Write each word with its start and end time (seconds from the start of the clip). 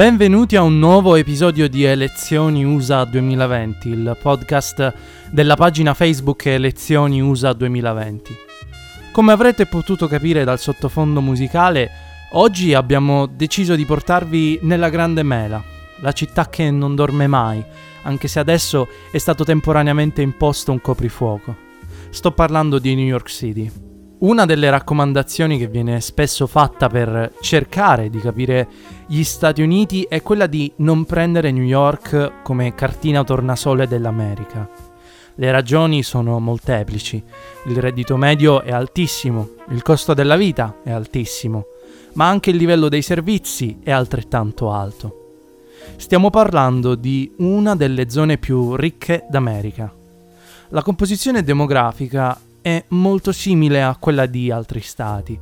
Benvenuti 0.00 0.56
a 0.56 0.62
un 0.62 0.78
nuovo 0.78 1.14
episodio 1.14 1.68
di 1.68 1.84
Elezioni 1.84 2.64
USA 2.64 3.04
2020, 3.04 3.88
il 3.90 4.16
podcast 4.18 4.94
della 5.30 5.56
pagina 5.56 5.92
Facebook 5.92 6.46
Elezioni 6.46 7.20
USA 7.20 7.52
2020. 7.52 8.34
Come 9.12 9.32
avrete 9.32 9.66
potuto 9.66 10.06
capire 10.06 10.42
dal 10.42 10.58
sottofondo 10.58 11.20
musicale, 11.20 11.90
oggi 12.32 12.72
abbiamo 12.72 13.26
deciso 13.26 13.74
di 13.74 13.84
portarvi 13.84 14.60
nella 14.62 14.88
Grande 14.88 15.22
Mela, 15.22 15.62
la 16.00 16.12
città 16.12 16.48
che 16.48 16.70
non 16.70 16.94
dorme 16.94 17.26
mai, 17.26 17.62
anche 18.04 18.26
se 18.26 18.38
adesso 18.38 18.88
è 19.12 19.18
stato 19.18 19.44
temporaneamente 19.44 20.22
imposto 20.22 20.72
un 20.72 20.80
coprifuoco. 20.80 21.54
Sto 22.08 22.32
parlando 22.32 22.78
di 22.78 22.94
New 22.94 23.04
York 23.04 23.28
City. 23.28 23.89
Una 24.20 24.44
delle 24.44 24.68
raccomandazioni 24.68 25.56
che 25.56 25.66
viene 25.66 26.02
spesso 26.02 26.46
fatta 26.46 26.88
per 26.88 27.32
cercare 27.40 28.10
di 28.10 28.18
capire 28.18 28.68
gli 29.06 29.22
Stati 29.22 29.62
Uniti 29.62 30.02
è 30.02 30.20
quella 30.20 30.46
di 30.46 30.70
non 30.76 31.06
prendere 31.06 31.50
New 31.50 31.64
York 31.64 32.42
come 32.42 32.74
cartina 32.74 33.24
tornasole 33.24 33.88
dell'America. 33.88 34.68
Le 35.36 35.50
ragioni 35.50 36.02
sono 36.02 36.38
molteplici. 36.38 37.22
Il 37.68 37.78
reddito 37.78 38.18
medio 38.18 38.60
è 38.60 38.72
altissimo, 38.72 39.52
il 39.70 39.80
costo 39.80 40.12
della 40.12 40.36
vita 40.36 40.76
è 40.82 40.90
altissimo, 40.90 41.64
ma 42.12 42.28
anche 42.28 42.50
il 42.50 42.56
livello 42.56 42.90
dei 42.90 43.00
servizi 43.00 43.78
è 43.82 43.90
altrettanto 43.90 44.70
alto. 44.70 45.16
Stiamo 45.96 46.28
parlando 46.28 46.94
di 46.94 47.32
una 47.38 47.74
delle 47.74 48.10
zone 48.10 48.36
più 48.36 48.76
ricche 48.76 49.24
d'America. 49.30 49.90
La 50.68 50.82
composizione 50.82 51.42
demografica 51.42 52.38
è 52.62 52.84
molto 52.88 53.32
simile 53.32 53.82
a 53.82 53.96
quella 53.96 54.26
di 54.26 54.50
altri 54.50 54.80
stati. 54.80 55.38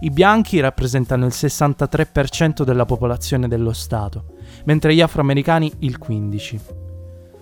I 0.00 0.10
bianchi 0.10 0.60
rappresentano 0.60 1.26
il 1.26 1.32
63% 1.34 2.64
della 2.64 2.84
popolazione 2.84 3.48
dello 3.48 3.72
Stato, 3.72 4.34
mentre 4.64 4.94
gli 4.94 5.00
afroamericani 5.00 5.72
il 5.80 5.98
15%. 6.04 6.60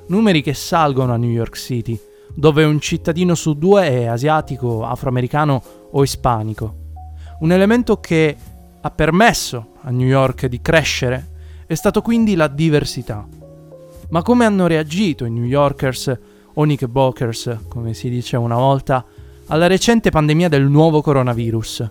Numeri 0.09 0.43
che 0.43 0.55
salgono 0.55 1.13
a 1.13 1.17
New 1.17 1.31
York 1.31 1.57
City, 1.57 1.99
dove 2.35 2.65
un 2.65 2.81
cittadino 2.81 3.35
su 3.35 3.55
due 3.55 3.89
è 3.89 4.07
asiatico, 4.07 4.85
afroamericano 4.85 5.63
o 5.93 6.03
ispanico. 6.03 6.75
Un 7.41 7.53
elemento 7.53 8.01
che 8.01 8.37
ha 8.81 8.91
permesso 8.91 9.73
a 9.83 9.91
New 9.91 10.07
York 10.07 10.47
di 10.47 10.61
crescere 10.61 11.29
è 11.67 11.75
stato 11.75 12.03
quindi 12.03 12.35
la 12.35 12.49
diversità. 12.49 13.27
Ma 14.11 14.23
come 14.23 14.45
hanno 14.45 14.67
reagito 14.67 15.25
i 15.25 15.31
New 15.31 15.45
Yorkers 15.45 16.19
o 16.55 16.65
Nick 16.65 16.87
Bokers, 16.87 17.59
come 17.69 17.95
si 17.95 18.11
dice 18.11 18.37
una 18.37 18.57
volta, 18.57 19.05
alla 19.51 19.67
recente 19.67 20.11
pandemia 20.11 20.49
del 20.49 20.69
nuovo 20.69 21.03
coronavirus. 21.03 21.91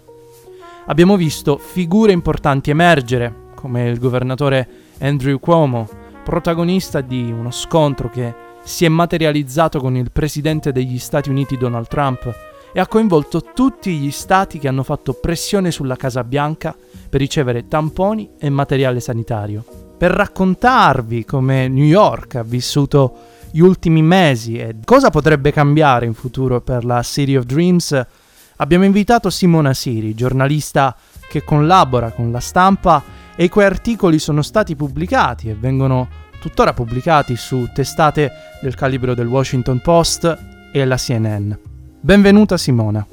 Abbiamo 0.85 1.17
visto 1.17 1.57
figure 1.57 2.13
importanti 2.13 2.69
emergere, 2.69 3.47
come 3.53 3.89
il 3.89 3.99
governatore 3.99 4.67
Andrew 4.99 5.39
Cuomo, 5.39 5.87
protagonista 6.23 7.01
di 7.01 7.29
uno 7.29 7.51
scontro 7.51 8.09
che 8.09 8.33
si 8.63 8.85
è 8.85 8.87
materializzato 8.87 9.81
con 9.81 9.97
il 9.97 10.09
presidente 10.09 10.71
degli 10.71 10.97
Stati 10.99 11.29
Uniti 11.29 11.57
Donald 11.57 11.87
Trump 11.87 12.33
e 12.71 12.79
ha 12.79 12.87
coinvolto 12.87 13.43
tutti 13.53 13.91
gli 13.97 14.11
stati 14.11 14.57
che 14.57 14.69
hanno 14.69 14.83
fatto 14.83 15.11
pressione 15.11 15.69
sulla 15.69 15.97
Casa 15.97 16.23
Bianca 16.23 16.73
per 17.09 17.19
ricevere 17.19 17.67
tamponi 17.67 18.29
e 18.39 18.49
materiale 18.49 19.01
sanitario. 19.01 19.65
Per 19.97 20.11
raccontarvi 20.11 21.25
come 21.25 21.67
New 21.67 21.83
York 21.83 22.35
ha 22.35 22.43
vissuto 22.43 23.13
gli 23.51 23.59
ultimi 23.59 24.01
mesi 24.01 24.57
e 24.57 24.75
cosa 24.83 25.09
potrebbe 25.09 25.51
cambiare 25.51 26.05
in 26.05 26.13
futuro 26.13 26.61
per 26.61 26.85
la 26.85 27.01
City 27.01 27.35
of 27.35 27.45
Dreams, 27.45 28.05
abbiamo 28.57 28.85
invitato 28.85 29.29
Simona 29.29 29.73
Siri, 29.73 30.13
giornalista 30.13 30.95
che 31.27 31.43
collabora 31.43 32.11
con 32.11 32.31
la 32.31 32.39
stampa 32.39 33.03
e 33.35 33.45
i 33.45 33.49
cui 33.49 33.63
articoli 33.63 34.19
sono 34.19 34.41
stati 34.41 34.75
pubblicati 34.75 35.49
e 35.49 35.55
vengono 35.55 36.07
tuttora 36.39 36.73
pubblicati 36.73 37.35
su 37.35 37.69
testate 37.73 38.31
del 38.61 38.75
calibro 38.75 39.13
del 39.13 39.27
Washington 39.27 39.79
Post 39.79 40.37
e 40.71 40.85
la 40.85 40.97
CNN. 40.97 41.51
Benvenuta 42.01 42.57
Simona. 42.57 43.05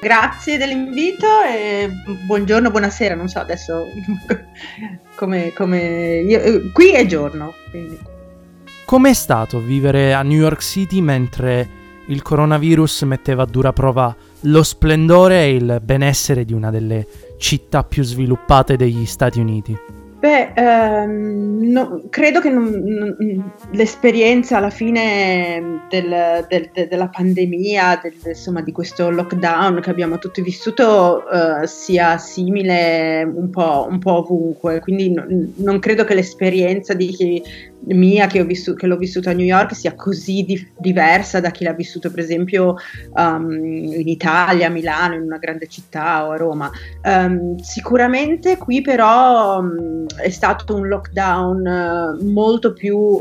Grazie 0.00 0.58
dell'invito 0.58 1.26
e 1.48 1.90
buongiorno, 2.26 2.70
buonasera, 2.70 3.14
non 3.14 3.28
so 3.28 3.38
adesso 3.38 3.86
come, 5.16 5.52
come 5.54 6.22
io, 6.26 6.70
qui 6.72 6.90
è 6.90 7.06
giorno. 7.06 7.54
Quindi. 7.70 8.12
Com'è 8.84 9.14
stato 9.14 9.60
vivere 9.60 10.12
a 10.12 10.22
New 10.22 10.38
York 10.38 10.62
City 10.62 11.00
mentre 11.00 11.82
il 12.08 12.20
coronavirus 12.20 13.02
metteva 13.02 13.44
a 13.44 13.46
dura 13.46 13.72
prova 13.72 14.14
lo 14.40 14.62
splendore 14.62 15.44
e 15.44 15.54
il 15.54 15.80
benessere 15.82 16.44
di 16.44 16.52
una 16.52 16.70
delle 16.70 17.06
città 17.38 17.82
più 17.82 18.02
sviluppate 18.02 18.76
degli 18.76 19.06
Stati 19.06 19.40
Uniti? 19.40 19.76
Beh, 20.24 20.52
ehm, 20.54 21.70
no, 21.70 22.04
credo 22.08 22.40
che 22.40 22.48
non, 22.48 22.70
non, 22.70 23.52
l'esperienza 23.72 24.56
alla 24.56 24.70
fine 24.70 25.82
del, 25.90 26.46
del, 26.48 26.70
de, 26.72 26.88
della 26.88 27.08
pandemia, 27.08 28.00
del, 28.02 28.14
insomma, 28.24 28.62
di 28.62 28.72
questo 28.72 29.10
lockdown 29.10 29.80
che 29.82 29.90
abbiamo 29.90 30.16
tutti 30.16 30.40
vissuto 30.40 31.28
eh, 31.28 31.66
sia 31.66 32.16
simile 32.16 33.22
un 33.22 33.50
po', 33.50 33.86
un 33.86 33.98
po 33.98 34.12
ovunque, 34.20 34.80
quindi 34.80 35.12
non, 35.12 35.52
non, 35.56 35.78
credo 35.78 36.04
che 36.04 36.14
l'esperienza 36.14 36.94
di 36.94 37.08
chi 37.08 37.42
mia 37.86 38.26
che, 38.26 38.44
vissuto, 38.44 38.76
che, 38.76 38.86
l'ho 38.86 38.96
vissuta 38.96 39.30
a 39.30 39.34
New 39.34 39.44
York 39.44 39.74
sia 39.74 39.94
così 39.94 40.44
di, 40.44 40.68
diversa 40.78 41.40
da 41.40 41.50
chi 41.50 41.64
l'ha 41.64 41.72
vissuto 41.72 42.10
per 42.10 42.20
esempio 42.20 42.76
um, 43.14 43.50
in 43.52 44.08
Italia, 44.08 44.68
a 44.68 44.70
Milano, 44.70 45.14
in 45.14 45.22
una 45.22 45.38
grande 45.38 45.66
città 45.66 46.26
o 46.26 46.30
a 46.30 46.36
Roma. 46.36 46.70
Um, 47.02 47.58
sicuramente 47.58 48.56
qui 48.56 48.80
però 48.80 49.58
um, 49.58 50.06
è 50.16 50.30
stato 50.30 50.74
un 50.74 50.88
lockdown 50.88 52.18
uh, 52.20 52.24
molto 52.24 52.72
più 52.72 53.20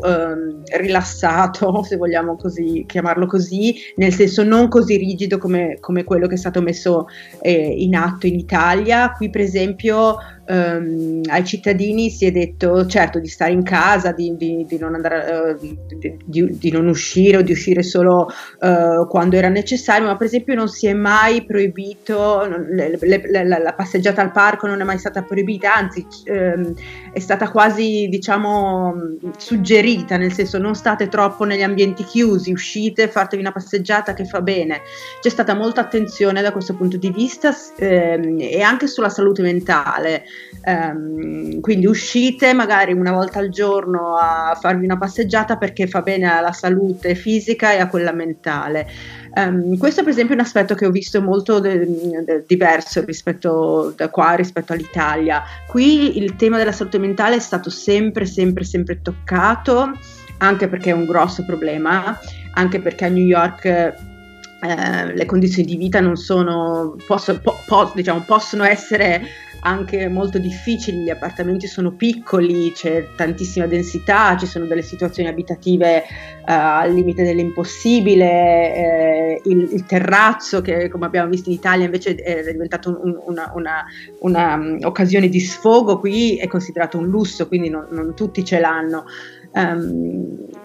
rilassato, 0.78 1.84
se 1.84 1.97
vogliamo 1.97 2.35
così, 2.35 2.84
chiamarlo 2.88 3.25
così, 3.25 3.75
nel 3.96 4.13
senso 4.13 4.44
non 4.44 4.68
così 4.68 4.97
rigido 4.97 5.38
come, 5.38 5.78
come 5.79 6.03
quello 6.03 6.28
che 6.28 6.35
è 6.35 6.38
stato 6.38 6.62
messo 6.62 7.07
eh, 7.41 7.52
in 7.52 7.96
atto 7.96 8.28
in 8.28 8.35
Italia. 8.35 9.12
Qui 9.12 9.29
per 9.29 9.41
esempio 9.41 10.18
um, 10.47 11.21
ai 11.25 11.45
cittadini 11.45 12.09
si 12.09 12.25
è 12.25 12.31
detto 12.31 12.85
certo 12.85 13.19
di 13.19 13.27
stare 13.27 13.51
in 13.51 13.63
casa, 13.63 14.11
di, 14.11 14.35
di, 14.35 14.65
di, 14.67 14.77
non, 14.77 14.95
andare, 14.95 15.57
uh, 15.59 15.77
di, 16.25 16.71
non 16.71 16.87
uscire 16.87 17.37
o 17.37 17.41
di 17.41 17.51
uscire 17.51 17.83
solo 17.83 18.27
uh, 18.59 19.07
quando 19.07 19.35
era 19.35 19.49
necessario, 19.49 20.07
ma 20.07 20.17
per 20.17 20.27
esempio 20.27 20.55
non 20.55 20.67
si 20.67 20.87
è 20.87 20.93
mai 20.93 21.45
proibito, 21.45 22.45
le, 22.45 22.97
le, 22.99 23.21
le, 23.25 23.47
la 23.47 23.73
passeggiata 23.73 24.21
al 24.21 24.31
parco 24.31 24.67
non 24.67 24.81
è 24.81 24.83
mai 24.83 24.97
stata 24.97 25.23
proibita, 25.23 25.75
anzi 25.75 26.05
um, 26.27 26.73
è 27.11 27.19
stata 27.19 27.49
quasi 27.49 28.07
diciamo 28.09 28.93
suggerita, 29.37 30.17
nel 30.17 30.33
senso 30.33 30.57
non 30.57 30.75
state 30.75 31.07
troppo 31.07 31.43
negli 31.43 31.63
ambienti 31.63 32.03
chiusi, 32.03 32.51
uscite, 32.51 33.07
fatevi 33.07 33.41
una 33.41 33.51
passeggiata 33.51 34.13
che 34.13 34.25
fa 34.25 34.41
bene. 34.41 34.81
C'è 35.22 35.29
stata 35.29 35.53
molta 35.53 35.81
attenzione 35.81 36.41
da 36.41 36.51
questo 36.51 36.75
punto 36.75 36.97
di 36.97 37.11
vista 37.11 37.55
ehm, 37.78 38.37
e 38.39 38.61
anche 38.61 38.87
sulla 38.87 39.09
salute 39.09 39.41
mentale. 39.41 40.23
Um, 40.66 41.59
quindi 41.59 41.85
uscite 41.88 42.53
magari 42.53 42.94
una 42.94 43.12
volta 43.12 43.40
al 43.40 43.50
giorno 43.50 44.16
a 44.16 44.58
farvi 44.58 44.85
una 44.85 44.97
passeggiata 44.97 45.58
perché 45.58 45.88
fa 45.88 46.02
bene 46.02 46.26
alla 46.32 46.53
salute 46.53 47.16
fisica 47.16 47.74
e 47.74 47.80
a 47.80 47.88
quella 47.88 48.14
mentale. 48.14 48.88
Um, 49.35 49.78
questo 49.78 50.03
per 50.03 50.12
esempio 50.12 50.35
è 50.35 50.38
un 50.38 50.46
aspetto 50.46 50.74
che 50.74 50.85
ho 50.85 50.91
visto 50.91 51.22
molto 51.22 51.59
de- 51.59 51.85
de- 52.24 52.44
diverso 52.47 53.03
rispetto 53.03 53.94
da 53.97 54.08
qua 54.09 54.35
rispetto 54.35 54.72
all'Italia. 54.72 55.44
Qui 55.68 56.18
il 56.18 56.35
tema 56.38 56.58
della 56.58 56.72
salute 56.72 56.97
mentale 56.97 57.35
è 57.35 57.40
stato 57.40 57.70
sempre, 57.70 58.26
sempre, 58.26 58.64
sempre 58.64 59.02
toccato, 59.02 59.91
anche 60.38 60.68
perché 60.70 60.91
è 60.91 60.94
un 60.94 61.06
grosso 61.06 61.44
problema, 61.44 62.18
anche 62.53 62.80
perché 62.80 63.06
a 63.06 63.09
New 63.09 63.26
York 63.26 63.66
eh, 63.66 65.14
le 65.14 65.26
condizioni 65.26 65.68
di 65.68 65.76
vita 65.76 66.00
non 66.00 66.16
sono, 66.16 66.96
posso, 67.06 67.38
po- 67.40 67.59
po- 67.66 67.91
diciamo, 67.94 68.22
possono 68.22 68.64
essere 68.64 69.22
anche 69.63 70.07
molto 70.09 70.37
difficili, 70.37 71.03
gli 71.03 71.09
appartamenti 71.09 71.67
sono 71.67 71.91
piccoli, 71.93 72.71
c'è 72.73 73.07
tantissima 73.15 73.65
densità, 73.65 74.35
ci 74.37 74.45
sono 74.45 74.65
delle 74.65 74.81
situazioni 74.81 75.29
abitative 75.29 76.03
uh, 76.39 76.43
al 76.45 76.93
limite 76.93 77.23
dell'impossibile, 77.23 78.25
eh, 78.75 79.41
il, 79.45 79.69
il, 79.71 79.85
terrazzo 79.85 80.61
che 80.61 80.89
come 80.89 81.05
abbiamo 81.05 81.29
visto 81.29 81.49
in 81.49 81.55
Italia 81.55 81.85
invece 81.85 82.15
è 82.15 82.51
diventato 82.51 82.89
un, 83.03 83.17
una, 83.25 83.51
una, 83.55 83.85
una 84.19 84.53
um, 84.55 85.27
di 85.27 85.39
sfogo, 85.39 85.99
qui 85.99 86.37
è 86.37 86.47
considerato 86.47 86.97
un 86.97 87.07
lusso, 87.07 87.47
quindi 87.47 87.69
non, 87.69 87.87
non 87.91 88.13
tutti 88.13 88.43
ce 88.43 88.59
l'hanno. 88.59 89.05
Um, 89.53 90.62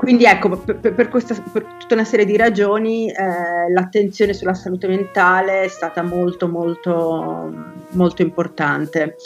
quindi 0.00 0.24
ecco, 0.24 0.48
per, 0.56 0.94
per, 0.94 1.08
questa, 1.10 1.34
per, 1.52 1.62
tutta 1.78 1.92
una 1.92 2.04
serie 2.04 2.24
di 2.24 2.34
ragioni 2.34 3.10
eh, 3.10 3.70
l'attenzione 3.70 4.32
sulla 4.32 4.54
salute 4.54 4.86
mentale 4.86 5.64
è 5.64 5.68
stata 5.68 6.02
molto 6.02 6.48
molto 6.48 7.52
molto 7.90 8.22
importante. 8.22 9.16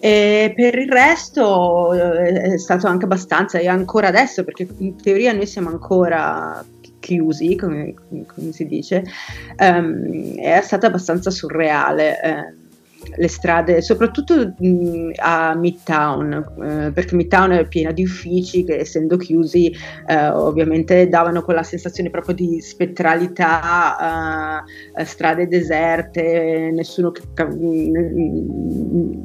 E 0.00 0.54
per 0.56 0.78
il 0.78 0.90
resto 0.90 1.92
eh, 1.92 2.54
è 2.54 2.56
stato 2.56 2.86
anche 2.86 3.04
abbastanza, 3.04 3.58
e 3.58 3.68
ancora 3.68 4.08
adesso, 4.08 4.42
perché 4.42 4.66
in 4.78 4.96
teoria 4.96 5.34
noi 5.34 5.46
siamo 5.46 5.68
ancora 5.68 6.64
chiusi, 6.98 7.54
come, 7.54 7.92
come 8.08 8.52
si 8.52 8.64
dice, 8.64 9.04
um, 9.58 10.34
è 10.38 10.62
stato 10.62 10.86
abbastanza 10.86 11.28
surreale. 11.28 12.22
Eh 12.22 12.61
le 13.16 13.28
strade, 13.28 13.82
soprattutto 13.82 14.54
mh, 14.56 15.12
a 15.16 15.54
Midtown, 15.54 16.32
eh, 16.32 16.92
perché 16.92 17.14
Midtown 17.14 17.50
è 17.52 17.66
piena 17.66 17.92
di 17.92 18.02
uffici 18.02 18.64
che 18.64 18.78
essendo 18.78 19.16
chiusi 19.16 19.72
eh, 20.06 20.28
ovviamente 20.28 21.08
davano 21.08 21.42
quella 21.42 21.62
sensazione 21.62 22.10
proprio 22.10 22.34
di 22.34 22.60
spettralità, 22.60 24.62
eh, 24.94 25.04
strade 25.04 25.48
deserte, 25.48 26.70
nessuno 26.72 27.12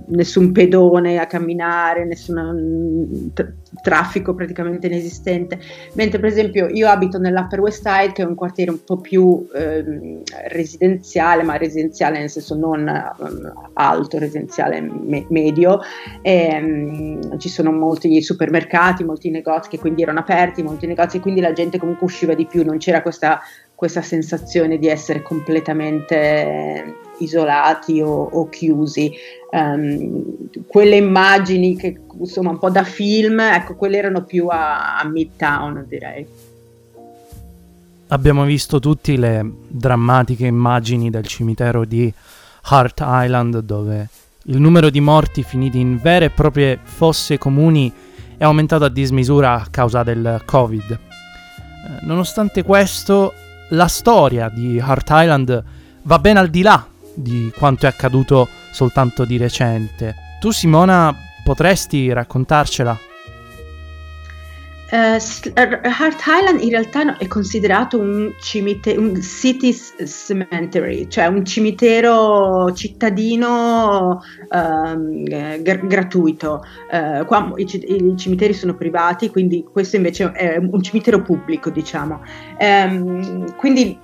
nessun 0.07 0.51
pedone 0.51 1.19
a 1.19 1.25
camminare, 1.25 2.05
nessun 2.05 3.31
traffico 3.81 4.33
praticamente 4.33 4.87
inesistente. 4.87 5.59
Mentre 5.93 6.19
per 6.19 6.29
esempio 6.29 6.67
io 6.67 6.87
abito 6.87 7.17
nell'Upper 7.17 7.59
West 7.59 7.87
Side 7.87 8.13
che 8.13 8.23
è 8.23 8.25
un 8.25 8.35
quartiere 8.35 8.71
un 8.71 8.83
po' 8.83 8.97
più 8.97 9.47
ehm, 9.53 10.21
residenziale, 10.49 11.43
ma 11.43 11.57
residenziale 11.57 12.19
nel 12.19 12.29
senso 12.29 12.55
non 12.55 13.13
um, 13.17 13.69
alto, 13.73 14.17
residenziale 14.17 14.81
me- 14.81 15.25
medio, 15.29 15.79
e, 16.21 16.57
um, 16.59 17.37
ci 17.39 17.49
sono 17.49 17.71
molti 17.71 18.21
supermercati, 18.21 19.03
molti 19.03 19.29
negozi 19.29 19.69
che 19.69 19.79
quindi 19.79 20.01
erano 20.01 20.19
aperti, 20.19 20.63
molti 20.63 20.87
negozi, 20.87 21.19
quindi 21.19 21.41
la 21.41 21.53
gente 21.53 21.77
comunque 21.77 22.05
usciva 22.05 22.33
di 22.33 22.45
più, 22.45 22.63
non 22.63 22.77
c'era 22.77 23.01
questa, 23.01 23.39
questa 23.77 24.01
sensazione 24.01 24.79
di 24.79 24.87
essere 24.87 25.21
completamente 25.21 26.95
isolati 27.19 28.01
o, 28.01 28.23
o 28.23 28.49
chiusi. 28.49 29.13
Um, 29.51 30.49
quelle 30.65 30.95
immagini 30.95 31.75
che 31.75 31.99
insomma 32.19 32.49
un 32.49 32.57
po' 32.57 32.71
da 32.71 32.83
film, 32.83 33.39
ecco, 33.39 33.75
quelle 33.75 33.97
erano 33.97 34.23
più 34.23 34.47
a, 34.47 34.97
a 34.97 35.07
Midtown 35.07 35.85
direi. 35.87 36.25
Abbiamo 38.07 38.45
visto 38.45 38.79
tutti 38.79 39.15
le 39.15 39.47
drammatiche 39.67 40.47
immagini 40.47 41.11
del 41.11 41.27
cimitero 41.27 41.85
di 41.85 42.11
Hart 42.63 43.03
Island 43.05 43.59
dove 43.59 44.07
il 44.45 44.59
numero 44.59 44.89
di 44.89 45.01
morti 45.01 45.43
finiti 45.43 45.79
in 45.79 45.99
vere 46.01 46.25
e 46.25 46.29
proprie 46.31 46.79
fosse 46.81 47.37
comuni 47.37 47.93
è 48.37 48.43
aumentato 48.43 48.85
a 48.85 48.89
dismisura 48.89 49.53
a 49.53 49.67
causa 49.69 50.01
del 50.01 50.41
Covid. 50.45 50.91
Eh, 50.91 52.05
nonostante 52.05 52.63
questo, 52.63 53.33
la 53.69 53.87
storia 53.87 54.49
di 54.49 54.79
Hart 54.79 55.09
Island 55.11 55.63
va 56.03 56.19
ben 56.19 56.37
al 56.37 56.49
di 56.49 56.61
là 56.61 56.87
di 57.13 57.51
quanto 57.57 57.85
è 57.85 57.89
accaduto 57.89 58.47
soltanto 58.71 59.25
di 59.25 59.37
recente. 59.37 60.15
Tu 60.39 60.51
Simona 60.51 61.15
potresti 61.43 62.11
raccontarcela? 62.13 63.06
Uh, 64.89 65.19
Hart 65.55 66.23
Island 66.25 66.61
in 66.61 66.69
realtà 66.69 67.17
è 67.17 67.27
considerato 67.27 67.99
un 67.99 68.33
cimitero, 68.39 69.01
un 69.01 69.21
city 69.21 69.73
cemetery, 69.73 71.09
cioè 71.09 71.25
un 71.25 71.43
cimitero 71.43 72.71
cittadino 72.73 74.21
um, 74.49 75.23
g- 75.23 75.87
gratuito. 75.87 76.63
Uh, 76.89 77.25
qua 77.25 77.51
i, 77.57 77.63
i, 77.63 78.15
cimiteri 78.15 78.53
sono 78.53 78.75
privati, 78.75 79.29
quindi 79.29 79.65
questo 79.69 79.97
invece 79.97 80.31
è 80.31 80.55
un 80.55 80.81
cimitero 80.81 81.21
pubblico, 81.21 81.69
diciamo. 81.69 82.21
Um, 82.57 83.55
quindi 83.57 83.99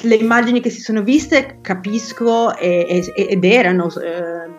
le 0.00 0.14
immagini 0.14 0.60
che 0.60 0.68
si 0.68 0.80
sono 0.80 1.02
viste 1.02 1.58
capisco 1.62 2.54
e, 2.56 2.86
e, 3.14 3.26
ed 3.30 3.44
erano 3.44 3.86
eh, 3.86 4.55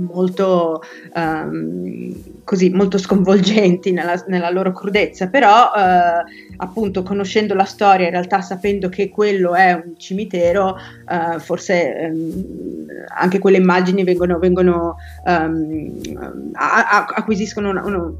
molto, 0.00 0.82
um, 1.14 2.12
così, 2.44 2.70
molto 2.70 2.98
sconvolgenti 2.98 3.92
nella, 3.92 4.22
nella, 4.26 4.50
loro 4.50 4.72
crudezza, 4.72 5.28
però 5.28 5.70
eh, 5.76 6.24
appunto 6.56 7.02
conoscendo 7.02 7.54
la 7.54 7.64
storia, 7.64 8.06
in 8.06 8.12
realtà 8.12 8.40
sapendo 8.40 8.88
che 8.88 9.10
quello 9.10 9.54
è 9.54 9.72
un 9.72 9.94
cimitero, 9.96 10.76
eh, 10.76 11.38
forse 11.38 11.96
ehm, 11.96 12.86
anche 13.16 13.38
quelle 13.38 13.58
immagini 13.58 14.04
vengono, 14.04 14.38
vengono 14.38 14.96
um, 15.24 16.50
a, 16.52 16.88
a, 16.88 17.04
acquisiscono 17.14 17.70
una, 17.70 17.84
una 17.84 18.12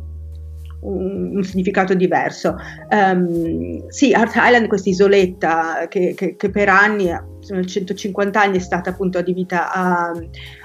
un, 0.81 1.37
un 1.37 1.43
significato 1.43 1.95
diverso. 1.95 2.57
Um, 2.91 3.89
sì, 3.89 4.13
Art 4.13 4.35
Island, 4.37 4.67
questa 4.69 4.89
isoletta 4.89 5.87
che, 5.89 6.15
che, 6.17 6.37
che 6.37 6.51
per 6.51 6.69
anni 6.69 7.11
sono 7.41 7.65
150 7.65 8.41
anni 8.41 8.57
è 8.57 8.61
stata 8.61 8.91
appunto 8.91 9.19
adibita 9.19 9.73
a, 9.73 10.13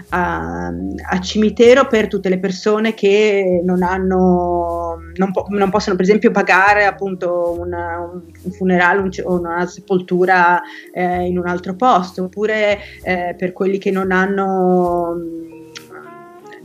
a, 0.09 0.67
a, 0.67 1.19
cimitero 1.19 1.87
per 1.87 2.07
tutte 2.07 2.29
le 2.29 2.39
persone 2.39 2.93
che 2.93 3.61
non 3.63 3.83
hanno 3.83 4.99
non, 5.15 5.31
po- 5.31 5.45
non 5.49 5.69
possono 5.69 5.95
per 5.95 6.05
esempio 6.05 6.31
pagare 6.31 6.85
appunto 6.85 7.55
una, 7.59 7.99
un 7.99 8.51
funerale 8.51 8.99
un, 9.01 9.09
o 9.23 9.39
una 9.39 9.65
sepoltura 9.65 10.61
eh, 10.93 11.25
in 11.25 11.37
un 11.37 11.47
altro 11.47 11.75
posto 11.75 12.23
oppure 12.23 12.79
eh, 13.03 13.35
per 13.37 13.53
quelli 13.53 13.77
che 13.77 13.91
non 13.91 14.11
hanno 14.11 15.17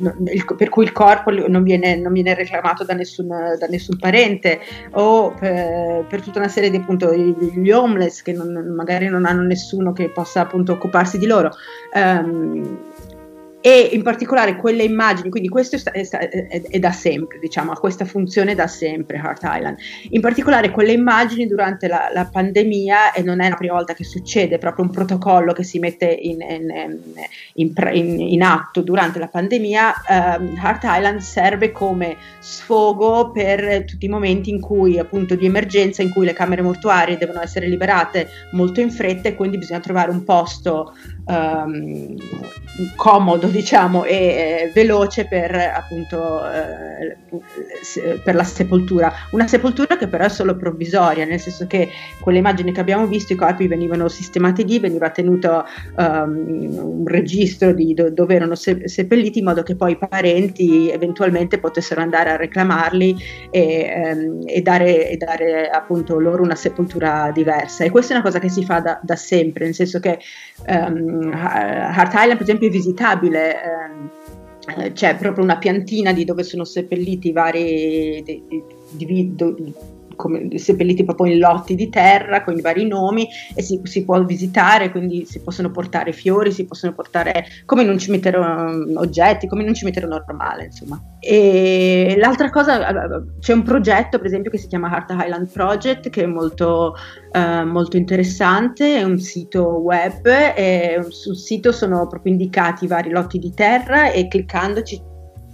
il, 0.00 0.44
per 0.56 0.68
cui 0.68 0.84
il 0.84 0.92
corpo 0.92 1.30
non 1.30 1.62
viene, 1.62 1.96
non 1.96 2.12
viene 2.12 2.34
reclamato 2.34 2.84
da 2.84 2.94
nessun, 2.94 3.28
da 3.28 3.66
nessun, 3.68 3.98
parente 3.98 4.60
o 4.92 5.32
per, 5.32 6.06
per, 6.08 6.22
tutta 6.22 6.38
una 6.38 6.48
serie 6.48 6.70
di 6.70 6.76
appunto 6.76 7.12
gli 7.14 7.70
homeless 7.70 8.22
che 8.22 8.32
non, 8.32 8.72
magari 8.74 9.08
non 9.08 9.26
hanno 9.26 9.42
nessuno 9.42 9.92
che 9.92 10.08
possa 10.08 10.40
appunto 10.40 10.72
occuparsi 10.72 11.18
di 11.18 11.26
loro. 11.26 11.50
Um, 11.92 12.89
e 13.62 13.90
in 13.92 14.02
particolare 14.02 14.56
quelle 14.56 14.84
immagini, 14.84 15.28
quindi 15.28 15.48
questo 15.48 15.76
è, 15.76 16.08
è, 16.08 16.62
è, 16.62 16.78
da 16.78 16.92
sempre, 16.92 17.38
diciamo, 17.38 17.72
ha 17.72 17.78
questa 17.78 18.06
funzione 18.06 18.54
da 18.54 18.66
sempre 18.66 19.18
Heart 19.18 19.42
Island, 19.44 19.76
in 20.10 20.20
particolare 20.22 20.70
quelle 20.70 20.92
immagini 20.92 21.46
durante 21.46 21.86
la, 21.86 22.10
la, 22.12 22.24
pandemia 22.24 23.12
e 23.12 23.22
non 23.22 23.42
è 23.42 23.50
la 23.50 23.56
prima 23.56 23.74
volta 23.74 23.92
che 23.92 24.04
succede, 24.04 24.54
è 24.54 24.58
proprio 24.58 24.86
un 24.86 24.90
protocollo 24.90 25.52
che 25.52 25.62
si 25.62 25.78
mette 25.78 26.06
in, 26.06 26.40
in, 26.40 27.74
in, 27.92 28.20
in 28.20 28.42
atto 28.42 28.80
durante 28.80 29.18
la 29.18 29.28
pandemia, 29.28 29.94
um, 30.08 30.56
Heart 30.56 30.84
Island 30.84 31.18
serve 31.20 31.70
come 31.70 32.16
sfogo 32.38 33.30
per 33.30 33.84
tutti 33.84 34.06
i 34.06 34.08
momenti 34.08 34.48
in 34.48 34.60
cui 34.60 34.98
appunto 34.98 35.34
di 35.34 35.44
emergenza, 35.44 36.00
in 36.00 36.10
cui 36.10 36.24
le 36.24 36.32
camere 36.32 36.62
mortuarie 36.62 37.18
devono 37.18 37.42
essere 37.42 37.66
liberate 37.66 38.28
molto 38.52 38.80
in 38.80 38.90
fretta 38.90 39.28
e 39.28 39.34
quindi 39.34 39.58
bisogna 39.58 39.80
trovare 39.80 40.10
un 40.10 40.24
posto 40.24 40.94
um, 41.26 42.16
comodo 42.96 43.48
diciamo 43.50 44.04
e 44.04 44.70
veloce 44.74 45.26
per 45.26 45.54
appunto 45.54 46.42
eh, 46.50 47.16
per 48.22 48.34
la 48.34 48.44
sepoltura. 48.44 49.12
Una 49.32 49.46
sepoltura 49.46 49.96
che 49.96 50.08
però 50.08 50.24
è 50.24 50.28
solo 50.28 50.56
provvisoria 50.56 51.24
nel 51.24 51.40
senso 51.40 51.66
che 51.66 51.88
con 52.20 52.32
le 52.32 52.38
immagini 52.38 52.72
che 52.72 52.80
abbiamo 52.80 53.06
visto 53.06 53.32
i 53.32 53.36
corpi 53.36 53.66
venivano 53.66 54.08
sistemati 54.08 54.64
lì 54.64 54.78
veniva 54.78 55.10
tenuto 55.10 55.64
um, 55.96 57.00
un 57.00 57.06
registro 57.06 57.72
di 57.72 57.94
do- 57.94 58.10
dove 58.10 58.34
erano 58.34 58.54
se- 58.54 58.88
seppelliti 58.88 59.38
in 59.38 59.44
modo 59.44 59.62
che 59.62 59.76
poi 59.76 59.92
i 59.92 59.98
parenti 59.98 60.90
eventualmente 60.90 61.58
potessero 61.58 62.00
andare 62.00 62.30
a 62.30 62.36
reclamarli 62.36 63.16
e, 63.50 64.14
um, 64.14 64.42
e, 64.46 64.60
dare, 64.62 65.08
e 65.08 65.16
dare 65.16 65.68
appunto 65.68 66.18
loro 66.18 66.42
una 66.42 66.54
sepoltura 66.54 67.30
diversa. 67.32 67.84
E 67.84 67.90
questa 67.90 68.12
è 68.12 68.16
una 68.16 68.24
cosa 68.24 68.38
che 68.38 68.48
si 68.48 68.64
fa 68.64 68.80
da, 68.80 69.00
da 69.02 69.16
sempre 69.16 69.64
nel 69.64 69.74
senso 69.74 70.00
che 70.00 70.18
um, 70.66 71.30
Heart 71.32 72.12
Island 72.12 72.34
per 72.34 72.42
esempio 72.42 72.68
è 72.68 72.70
visitabile 72.70 73.39
ehm, 73.48 74.10
eh, 74.76 74.92
c'è 74.92 75.16
proprio 75.16 75.44
una 75.44 75.58
piantina 75.58 76.12
di 76.12 76.24
dove 76.24 76.42
sono 76.42 76.64
seppelliti 76.64 77.28
i 77.28 77.32
vari 77.32 78.22
di, 78.22 78.44
di, 78.46 78.64
di, 79.06 79.34
come, 80.20 80.58
seppelliti 80.58 81.02
proprio 81.02 81.32
in 81.32 81.38
lotti 81.38 81.74
di 81.74 81.88
terra 81.88 82.44
con 82.44 82.54
i 82.54 82.60
vari 82.60 82.86
nomi 82.86 83.26
e 83.54 83.62
si, 83.62 83.80
si, 83.84 84.04
può 84.04 84.22
visitare, 84.22 84.90
quindi 84.90 85.24
si 85.24 85.40
possono 85.40 85.70
portare 85.70 86.12
fiori, 86.12 86.52
si 86.52 86.66
possono 86.66 86.92
portare 86.92 87.46
come 87.64 87.82
in 87.82 87.88
un 87.88 87.98
cimitero 87.98 88.44
oggetti, 88.96 89.46
come 89.46 89.62
in 89.62 89.68
un 89.68 89.74
cimitero 89.74 90.06
normale, 90.06 90.64
insomma. 90.64 91.00
E 91.18 92.16
l'altra 92.18 92.50
cosa, 92.50 92.80
c'è 93.40 93.54
un 93.54 93.62
progetto 93.62 94.18
per 94.18 94.26
esempio 94.26 94.50
che 94.50 94.58
si 94.58 94.66
chiama 94.66 94.90
Heart 94.90 95.10
Highland 95.12 95.48
Project 95.50 96.10
che 96.10 96.24
è 96.24 96.26
molto, 96.26 96.94
eh, 97.32 97.64
molto 97.64 97.96
interessante, 97.96 98.98
è 98.98 99.02
un 99.02 99.18
sito 99.18 99.78
web 99.78 100.26
e 100.26 101.02
sul 101.08 101.36
sito 101.36 101.72
sono 101.72 102.06
proprio 102.06 102.32
indicati 102.32 102.84
i 102.84 102.88
vari 102.88 103.08
lotti 103.08 103.38
di 103.38 103.54
terra 103.54 104.10
e 104.10 104.28
cliccandoci 104.28 105.08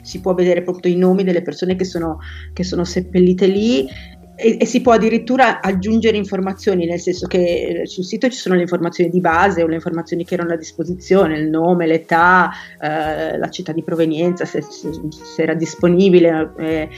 si 0.07 0.21
può 0.21 0.35
vedere 0.35 0.63
proprio 0.63 0.93
i 0.93 0.97
nomi 0.97 1.25
delle 1.25 1.43
persone 1.43 1.75
che 1.75 1.85
sono, 1.85 2.19
che 2.53 2.63
sono 2.63 2.85
seppellite 2.85 3.47
lì 3.47 3.89
e, 4.37 4.59
e, 4.61 4.67
si 4.67 4.83
può 4.83 4.93
addirittura 4.93 5.61
aggiungere 5.61 6.17
informazioni, 6.17 6.87
nel 6.87 7.01
senso 7.01 7.27
che 7.27 7.83
sul 7.85 8.05
sito 8.05 8.29
ci 8.29 8.39
sono 8.39 8.55
le 8.55 8.63
informazioni 8.63 9.11
di 9.11 9.21
base 9.21 9.63
o 9.63 9.67
le 9.67 9.75
informazioni 9.75 10.25
che 10.25 10.35
erano 10.35 10.53
a 10.53 10.57
disposizione, 10.57 11.39
il 11.39 11.49
nome, 11.49 11.87
l'età, 11.87 12.51
eh, 12.81 13.39
la 13.39 13.49
città 13.51 13.73
di 13.73 13.83
provenienza, 13.83 14.45
se, 14.45 14.63
se, 14.63 15.43
era 15.43 15.55
disponibile. 15.55 16.53
Eh, 16.59 16.89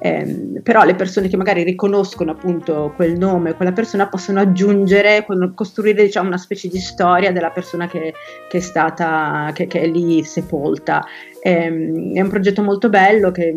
eh, 0.00 0.60
però 0.62 0.84
le 0.84 0.94
persone 0.94 1.28
che 1.28 1.36
magari 1.36 1.64
riconoscono 1.64 2.30
appunto 2.30 2.92
quel 2.94 3.18
nome, 3.18 3.54
quella 3.54 3.72
persona 3.72 4.08
possono 4.08 4.38
aggiungere, 4.38 5.26
costruire 5.54 6.04
diciamo 6.04 6.28
una 6.28 6.38
specie 6.38 6.68
di 6.68 6.78
storia 6.78 7.32
della 7.32 7.50
persona 7.50 7.88
che, 7.88 8.12
che 8.48 8.58
è 8.58 8.60
stata, 8.60 9.50
che, 9.54 9.66
che, 9.66 9.80
è 9.80 9.86
lì 9.86 10.22
sepolta. 10.22 11.04
Eh, 11.40 12.12
è 12.14 12.20
un 12.20 12.28
progetto 12.28 12.62
molto 12.62 12.88
bello 12.88 13.30
che 13.32 13.54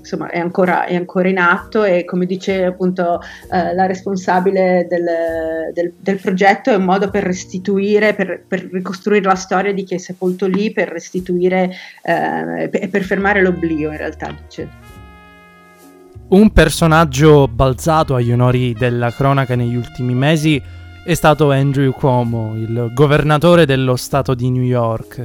insomma 0.00 0.28
è 0.30 0.38
ancora, 0.38 0.84
è 0.84 0.96
ancora, 0.96 1.28
in 1.28 1.38
atto 1.38 1.84
e 1.84 2.04
come 2.04 2.26
dice 2.26 2.64
appunto 2.64 3.20
eh, 3.52 3.74
la 3.74 3.86
responsabile 3.86 4.86
del, 4.88 5.04
del, 5.72 5.92
del, 5.98 6.16
progetto 6.16 6.70
è 6.70 6.74
un 6.74 6.84
modo 6.84 7.08
per 7.10 7.22
restituire, 7.22 8.14
per, 8.14 8.42
per, 8.46 8.68
ricostruire 8.72 9.24
la 9.24 9.34
storia 9.34 9.72
di 9.72 9.84
chi 9.84 9.94
è 9.94 9.98
sepolto 9.98 10.46
lì, 10.46 10.72
per 10.72 10.88
restituire 10.88 11.70
e 12.02 12.70
eh, 12.72 12.88
per 12.88 13.02
fermare 13.02 13.42
l'oblio 13.42 13.90
in 13.90 13.96
realtà 13.96 14.34
dice. 14.42 14.68
Un 16.28 16.50
personaggio 16.52 17.48
balzato 17.48 18.14
agli 18.14 18.30
onori 18.30 18.72
della 18.72 19.10
cronaca 19.10 19.56
negli 19.56 19.74
ultimi 19.74 20.14
mesi 20.14 20.62
è 21.04 21.14
stato 21.14 21.50
Andrew 21.50 21.90
Cuomo, 21.92 22.54
il 22.56 22.92
governatore 22.94 23.66
dello 23.66 23.96
stato 23.96 24.34
di 24.34 24.50
New 24.50 24.62
York, 24.62 25.24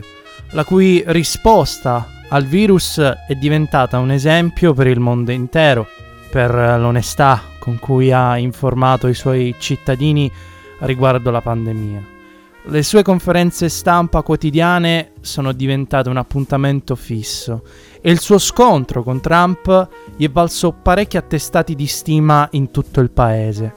la 0.52 0.64
cui 0.64 1.04
risposta 1.06 2.15
al 2.36 2.44
virus 2.44 3.00
è 3.00 3.34
diventata 3.36 3.98
un 3.98 4.12
esempio 4.12 4.74
per 4.74 4.88
il 4.88 5.00
mondo 5.00 5.32
intero, 5.32 5.88
per 6.30 6.54
l'onestà 6.54 7.42
con 7.60 7.80
cui 7.80 8.12
ha 8.12 8.36
informato 8.36 9.08
i 9.08 9.14
suoi 9.14 9.56
cittadini 9.58 10.30
riguardo 10.80 11.32
la 11.32 11.40
pandemia. 11.40 12.04
Le 12.68 12.84
sue 12.84 13.04
conferenze 13.04 13.70
stampa 13.70 14.22
quotidiane 14.22 15.14
sono 15.22 15.54
diventate 15.54 16.10
un 16.10 16.18
appuntamento 16.18 16.98
fisso 16.98 17.64
e 18.02 18.12
il 18.12 18.20
suo 18.20 18.38
scontro 18.38 19.02
con 19.02 19.22
Trump 19.22 19.88
gli 20.18 20.26
è 20.26 20.30
valso 20.30 20.74
parecchi 20.74 21.16
attestati 21.16 21.74
di 21.74 21.88
stima 21.88 22.50
in 22.52 22.70
tutto 22.70 23.00
il 23.00 23.12
paese. 23.12 23.74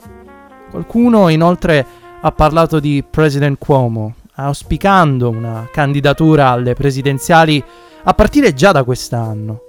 Qualcuno 0.69 1.29
inoltre 1.29 1.87
ha 2.21 2.33
parlato 2.33 2.81
di 2.81 3.05
President 3.09 3.57
Cuomo, 3.57 4.15
auspicando 4.35 5.29
una 5.29 5.69
candidatura 5.71 6.49
alle 6.49 6.75
presidenziali 6.75 7.62
a 8.09 8.15
partire 8.15 8.55
già 8.55 8.73
da 8.73 8.85
quest'anno. 8.85 9.61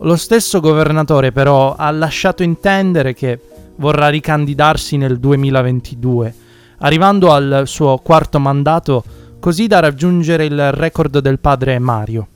Lo 0.00 0.16
stesso 0.16 0.58
governatore 0.58 1.30
però 1.30 1.76
ha 1.76 1.88
lasciato 1.92 2.42
intendere 2.42 3.14
che 3.14 3.38
vorrà 3.76 4.08
ricandidarsi 4.08 4.96
nel 4.96 5.20
2022, 5.20 6.34
arrivando 6.78 7.32
al 7.32 7.62
suo 7.66 7.98
quarto 7.98 8.40
mandato 8.40 9.04
così 9.38 9.68
da 9.68 9.78
raggiungere 9.78 10.44
il 10.44 10.72
record 10.72 11.20
del 11.20 11.38
padre 11.38 11.78
Mario. 11.78 12.26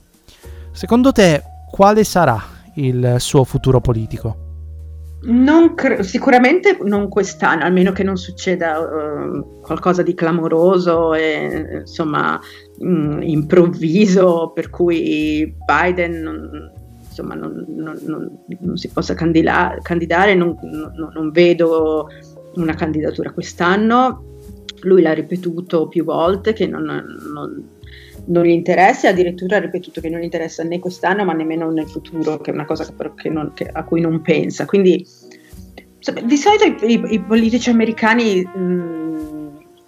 Secondo 0.71 1.11
te 1.11 1.43
quale 1.69 2.05
sarà 2.05 2.41
il 2.75 3.15
suo 3.17 3.43
futuro 3.43 3.81
politico? 3.81 4.37
Non 5.23 5.73
cre- 5.73 6.03
sicuramente 6.03 6.77
non 6.83 7.07
quest'anno, 7.09 7.63
almeno 7.63 7.91
che 7.91 8.03
non 8.03 8.17
succeda 8.17 8.79
uh, 8.79 9.61
qualcosa 9.61 10.03
di 10.03 10.13
clamoroso 10.13 11.13
e 11.13 11.79
insomma 11.81 12.39
mh, 12.79 12.87
mm, 12.87 13.21
improvviso 13.21 14.51
per 14.53 14.69
cui 14.69 15.53
Biden 15.65 16.21
non, 16.21 16.71
insomma, 17.07 17.35
non, 17.35 17.65
non, 17.67 18.39
non 18.59 18.77
si 18.77 18.89
possa 18.89 19.13
candila- 19.13 19.77
candidare, 19.81 20.33
non, 20.33 20.57
vedo 21.31 22.09
una 22.55 22.73
candidatura 22.73 23.31
quest'anno. 23.31 24.31
Lui 24.81 25.01
l'ha 25.01 25.13
ripetuto 25.13 25.87
più 25.87 26.03
volte 26.03 26.53
che 26.53 26.67
non, 26.67 26.83
non 28.25 28.43
gli 28.43 28.49
interessa 28.49 29.09
addirittura 29.09 29.57
ha 29.57 29.59
ripetuto 29.59 30.01
che 30.01 30.09
non 30.09 30.19
gli 30.19 30.25
interessa 30.25 30.63
né 30.63 30.79
quest'anno 30.79 31.25
ma 31.25 31.33
nemmeno 31.33 31.71
nel 31.71 31.87
futuro, 31.87 32.39
che 32.39 32.51
è 32.51 32.53
una 32.53 32.65
cosa 32.65 32.85
che, 33.15 33.29
non, 33.29 33.53
che, 33.53 33.67
a 33.71 33.83
cui 33.83 34.01
non 34.01 34.21
pensa. 34.21 34.65
Quindi 34.65 35.05
di 36.25 36.37
solito 36.37 36.65
i, 36.65 36.93
i, 36.93 37.13
i 37.13 37.21
politici 37.21 37.69
americani 37.69 38.43
mh, 38.43 39.32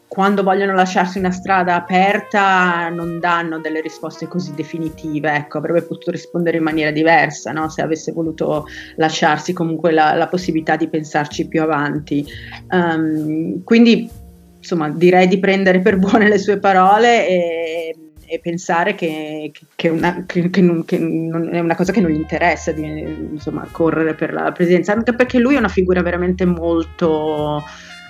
quando 0.08 0.44
vogliono 0.44 0.74
lasciarsi 0.74 1.18
una 1.18 1.32
strada 1.32 1.76
aperta 1.76 2.90
non 2.90 3.20
danno 3.20 3.60
delle 3.60 3.82
risposte 3.82 4.28
così 4.28 4.54
definitive, 4.54 5.34
ecco, 5.34 5.58
avrebbe 5.58 5.82
potuto 5.82 6.12
rispondere 6.12 6.58
in 6.58 6.64
maniera 6.64 6.92
diversa, 6.92 7.52
no? 7.52 7.70
se 7.70 7.82
avesse 7.82 8.12
voluto 8.12 8.66
lasciarsi 8.96 9.54
comunque 9.54 9.92
la, 9.92 10.14
la 10.14 10.28
possibilità 10.28 10.76
di 10.76 10.88
pensarci 10.88 11.48
più 11.48 11.62
avanti. 11.62 12.26
Um, 12.70 13.64
quindi 13.64 14.10
insomma 14.58 14.90
direi 14.90 15.28
di 15.28 15.38
prendere 15.38 15.80
per 15.80 15.98
buone 15.98 16.28
le 16.28 16.38
sue 16.38 16.58
parole 16.58 17.28
e 17.28 17.96
e 18.28 18.40
pensare 18.40 18.96
che, 18.96 19.52
che, 19.76 19.90
una, 19.90 20.24
che, 20.26 20.50
non, 20.62 20.84
che, 20.84 20.98
non, 20.98 21.54
è 21.54 21.60
una 21.60 21.76
cosa 21.76 21.92
che 21.92 22.02
non 22.02 22.10
gli 22.10 22.16
interessa 22.16 22.72
di 22.72 22.84
insomma, 22.84 23.68
correre 23.72 24.16
per 24.16 24.34
la 24.34 24.52
presidenza, 24.52 24.94
anche 24.94 25.14
perché 25.14 25.38
lui 25.38 25.56
è 25.56 25.60
una 25.60 25.68
figura 25.68 26.02
veramente 26.02 26.44
molto, 26.46 27.64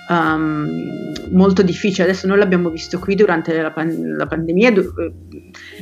um, 0.08 1.12
molto 1.30 1.62
difficile. 1.62 2.04
Adesso 2.04 2.26
noi 2.26 2.38
l'abbiamo 2.38 2.70
visto 2.70 2.98
qui 2.98 3.14
durante 3.14 3.60
la, 3.60 3.70
pan- 3.70 4.16
la 4.16 4.26
pandemia, 4.26 4.72
du- 4.72 4.92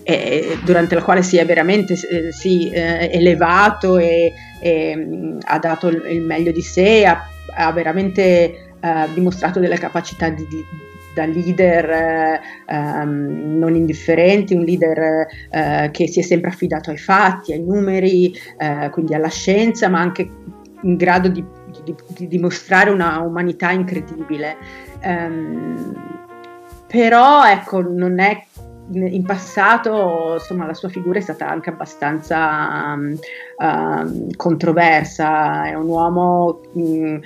eh, 0.02 0.58
durante 0.64 0.94
la 0.94 1.02
quale 1.02 1.22
si 1.22 1.36
è 1.36 1.44
veramente 1.44 1.94
eh, 1.94 2.32
sì, 2.32 2.70
eh, 2.70 3.10
elevato 3.12 3.98
e, 3.98 4.32
e 4.60 4.94
um, 4.96 5.38
ha 5.42 5.58
dato 5.58 5.88
il, 5.88 6.20
meglio 6.22 6.52
di 6.52 6.62
sé, 6.62 7.04
ha, 7.04 7.26
ha 7.54 7.72
veramente 7.72 8.58
Uh, 8.84 9.10
dimostrato 9.14 9.60
delle 9.60 9.78
capacità 9.78 10.28
di, 10.28 10.46
di, 10.46 10.62
da 11.14 11.24
leader 11.24 11.88
eh, 11.88 12.40
um, 12.68 13.56
non 13.56 13.74
indifferenti, 13.74 14.52
un 14.52 14.62
leader 14.62 15.26
eh, 15.50 15.88
che 15.90 16.06
si 16.06 16.20
è 16.20 16.22
sempre 16.22 16.50
affidato 16.50 16.90
ai 16.90 16.98
fatti, 16.98 17.54
ai 17.54 17.62
numeri, 17.62 18.34
eh, 18.58 18.90
quindi 18.90 19.14
alla 19.14 19.30
scienza, 19.30 19.88
ma 19.88 20.00
anche 20.00 20.28
in 20.82 20.96
grado 20.96 21.28
di, 21.28 21.42
di, 21.82 21.94
di 22.08 22.28
dimostrare 22.28 22.90
una 22.90 23.18
umanità 23.20 23.70
incredibile. 23.70 24.56
Um, 25.02 25.94
però 26.86 27.44
ecco, 27.44 27.80
non 27.80 28.20
è 28.20 28.44
in 28.92 29.24
passato 29.24 30.34
insomma, 30.34 30.66
la 30.66 30.74
sua 30.74 30.88
figura 30.88 31.18
è 31.18 31.22
stata 31.22 31.48
anche 31.48 31.70
abbastanza 31.70 32.94
um, 32.94 33.18
um, 33.58 34.26
controversa, 34.36 35.64
è 35.64 35.74
un 35.74 35.88
uomo 35.88 36.60
mm, 36.76 37.16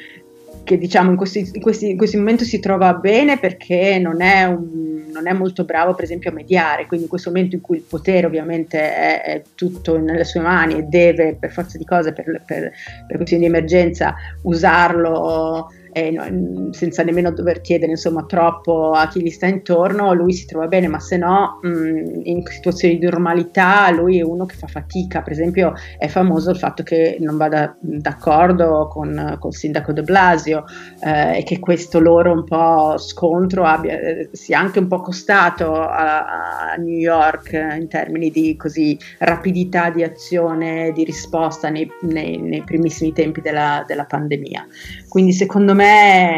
che 0.68 0.76
diciamo 0.76 1.10
in, 1.10 1.16
questi, 1.16 1.50
in, 1.54 1.62
questi, 1.62 1.88
in 1.88 1.96
questi 1.96 2.18
momenti 2.18 2.44
si 2.44 2.60
trova 2.60 2.92
bene 2.92 3.38
perché 3.38 3.98
non 3.98 4.20
è, 4.20 4.44
un, 4.44 5.06
non 5.10 5.26
è, 5.26 5.32
molto 5.32 5.64
bravo 5.64 5.94
per 5.94 6.04
esempio 6.04 6.28
a 6.28 6.34
mediare, 6.34 6.84
quindi 6.84 7.04
in 7.04 7.10
questo 7.10 7.30
momento 7.30 7.56
in 7.56 7.62
cui 7.62 7.78
il 7.78 7.84
potere 7.88 8.26
ovviamente 8.26 8.78
è, 8.78 9.22
è 9.22 9.42
tutto 9.54 9.98
nelle 9.98 10.24
sue 10.24 10.40
mani 10.40 10.76
e 10.76 10.82
deve 10.82 11.36
per 11.40 11.52
forza 11.52 11.78
di 11.78 11.86
cose, 11.86 12.12
per, 12.12 12.42
per, 12.44 12.70
per 13.06 13.16
questioni 13.16 13.44
di 13.44 13.48
emergenza, 13.48 14.14
usarlo 14.42 15.70
e 16.06 16.10
no, 16.10 16.72
senza 16.72 17.02
nemmeno 17.02 17.32
dover 17.32 17.60
chiedere 17.60 17.92
insomma, 17.92 18.24
troppo 18.24 18.92
a 18.92 19.08
chi 19.08 19.22
gli 19.22 19.30
sta 19.30 19.46
intorno, 19.46 20.12
lui 20.12 20.32
si 20.32 20.46
trova 20.46 20.66
bene, 20.66 20.88
ma 20.88 21.00
se 21.00 21.16
no 21.16 21.58
mh, 21.62 22.20
in 22.24 22.42
situazioni 22.46 22.98
di 22.98 23.04
normalità 23.04 23.90
lui 23.90 24.18
è 24.18 24.22
uno 24.22 24.46
che 24.46 24.54
fa 24.54 24.66
fatica, 24.66 25.22
per 25.22 25.32
esempio 25.32 25.72
è 25.98 26.06
famoso 26.08 26.50
il 26.50 26.56
fatto 26.56 26.82
che 26.82 27.16
non 27.20 27.36
vada 27.36 27.76
d'accordo 27.80 28.88
con, 28.88 29.36
con 29.38 29.50
il 29.50 29.56
sindaco 29.56 29.92
de 29.92 30.02
Blasio 30.02 30.64
eh, 31.00 31.38
e 31.38 31.42
che 31.42 31.58
questo 31.58 31.98
loro 31.98 32.32
un 32.32 32.44
po' 32.44 32.96
scontro 32.98 33.64
abbia, 33.64 33.98
eh, 33.98 34.28
sia 34.32 34.58
anche 34.58 34.78
un 34.78 34.86
po' 34.86 35.00
costato 35.00 35.72
a, 35.74 36.72
a 36.72 36.74
New 36.76 36.96
York 36.96 37.52
in 37.52 37.88
termini 37.88 38.30
di 38.30 38.56
così, 38.56 38.98
rapidità 39.18 39.90
di 39.90 40.02
azione, 40.02 40.92
di 40.92 41.04
risposta 41.04 41.68
nei, 41.68 41.90
nei, 42.02 42.40
nei 42.40 42.62
primissimi 42.62 43.12
tempi 43.12 43.40
della, 43.40 43.84
della 43.86 44.04
pandemia. 44.04 44.66
Quindi 45.08 45.32
secondo 45.32 45.74
me 45.74 45.87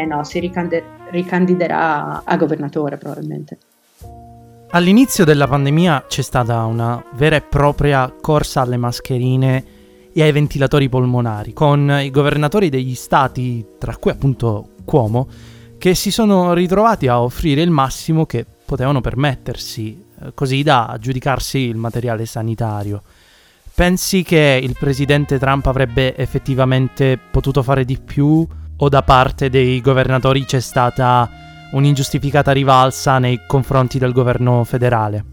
no, 0.07 0.23
si 0.23 0.39
ricande- 0.39 0.83
ricandiderà 1.09 2.23
a 2.23 2.37
governatore 2.37 2.97
probabilmente. 2.97 3.57
All'inizio 4.73 5.25
della 5.25 5.47
pandemia 5.47 6.05
c'è 6.07 6.21
stata 6.21 6.63
una 6.63 7.03
vera 7.15 7.35
e 7.35 7.41
propria 7.41 8.13
corsa 8.21 8.61
alle 8.61 8.77
mascherine 8.77 9.65
e 10.13 10.21
ai 10.21 10.31
ventilatori 10.31 10.87
polmonari, 10.87 11.51
con 11.51 11.99
i 12.01 12.09
governatori 12.09 12.69
degli 12.69 12.95
stati, 12.95 13.65
tra 13.77 13.97
cui 13.97 14.11
appunto 14.11 14.69
Cuomo, 14.85 15.27
che 15.77 15.93
si 15.93 16.11
sono 16.11 16.53
ritrovati 16.53 17.07
a 17.07 17.21
offrire 17.21 17.61
il 17.61 17.69
massimo 17.69 18.25
che 18.25 18.45
potevano 18.65 19.01
permettersi, 19.01 20.05
eh, 20.21 20.33
così 20.33 20.63
da 20.63 20.85
aggiudicarsi 20.85 21.59
il 21.59 21.75
materiale 21.75 22.25
sanitario. 22.25 23.01
Pensi 23.73 24.23
che 24.23 24.59
il 24.61 24.75
presidente 24.79 25.39
Trump 25.39 25.65
avrebbe 25.65 26.15
effettivamente 26.15 27.17
potuto 27.17 27.63
fare 27.63 27.83
di 27.83 27.97
più 27.97 28.47
o 28.83 28.89
da 28.89 29.03
parte 29.03 29.49
dei 29.49 29.79
governatori 29.79 30.43
c'è 30.43 30.59
stata 30.59 31.29
un'ingiustificata 31.71 32.51
rivalsa 32.51 33.19
nei 33.19 33.41
confronti 33.47 33.99
del 33.99 34.11
governo 34.11 34.63
federale? 34.63 35.23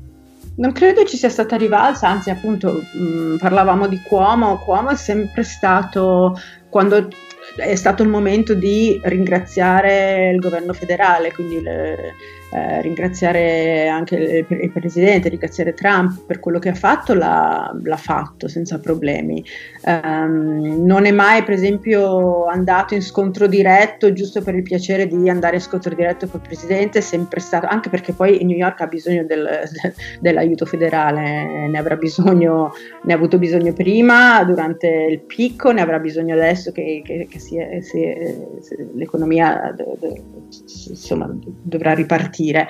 Non 0.57 0.73
credo 0.73 1.05
ci 1.05 1.17
sia 1.17 1.31
stata 1.31 1.57
rivalsa, 1.57 2.09
anzi 2.09 2.31
appunto 2.31 2.83
mh, 2.93 3.00
mm, 3.00 3.37
parlavamo 3.37 3.87
di 3.87 4.00
Cuomo, 4.02 4.59
Cuomo 4.59 4.90
è 4.90 4.97
sempre 4.97 5.45
stato, 5.45 6.38
quando 6.69 7.09
è 7.57 7.75
stato 7.75 8.02
il 8.02 8.09
momento 8.09 8.55
di 8.55 9.00
ringraziare 9.05 10.31
il 10.31 10.40
governo 10.40 10.73
federale, 10.73 11.33
quindi 11.33 11.62
le, 11.62 12.14
eh, 12.50 12.81
ringraziare 12.81 13.88
anche 13.88 14.14
il, 14.49 14.61
il, 14.62 14.71
presidente, 14.71 15.28
ringraziare 15.28 15.75
Trump 15.75 16.25
per 16.25 16.40
quello 16.40 16.59
che 16.59 16.71
ha 16.71 16.75
fatto, 16.75 17.12
l'ha, 17.12 17.71
l'ha 17.83 17.97
fatto 17.97 18.49
senza 18.49 18.78
problemi. 18.78 19.45
Um, 19.83 20.83
non 20.83 21.05
è 21.05 21.11
mai, 21.11 21.43
per 21.43 21.52
esempio, 21.52 22.47
andato 22.47 22.95
in 22.95 23.02
scontro 23.02 23.47
diretto 23.47 24.14
giusto 24.14 24.40
per 24.40 24.55
il 24.55 24.62
piacere 24.62 25.07
di 25.07 25.28
andare 25.28 25.57
in 25.57 25.61
scontro 25.61 25.95
diretto 25.95 26.26
col 26.26 26.40
presidente, 26.40 27.00
è 27.00 27.02
sempre 27.02 27.40
stato, 27.40 27.67
anche 27.67 27.90
perché 27.90 28.14
poi 28.14 28.43
New 28.43 28.57
York 28.57 28.81
ha 28.81 28.87
bisogno 28.87 29.25
del, 29.25 29.47
de, 29.83 29.95
dell'aiuto 30.19 30.64
federale, 30.64 31.69
ne 31.69 31.78
avrà 31.78 31.97
bisogno, 31.97 32.73
ne 33.02 33.12
ha 33.12 33.17
avuto 33.17 33.37
bisogno 33.37 33.75
prima, 33.75 34.43
durante 34.45 34.87
il 34.88 35.21
picco, 35.21 35.71
ne 35.73 35.83
avrà 35.83 35.99
bisogno 35.99 36.35
adesso 36.35 36.73
che, 36.73 37.02
che, 37.05 37.26
che 37.28 37.38
si 37.38 37.59
è, 37.59 37.83
si 37.83 38.02
è, 38.02 38.35
l'economia 38.95 39.75
insomma, 40.88 41.31
dovrà 41.62 41.93
ripartire 41.93 42.37
partire. 42.38 42.68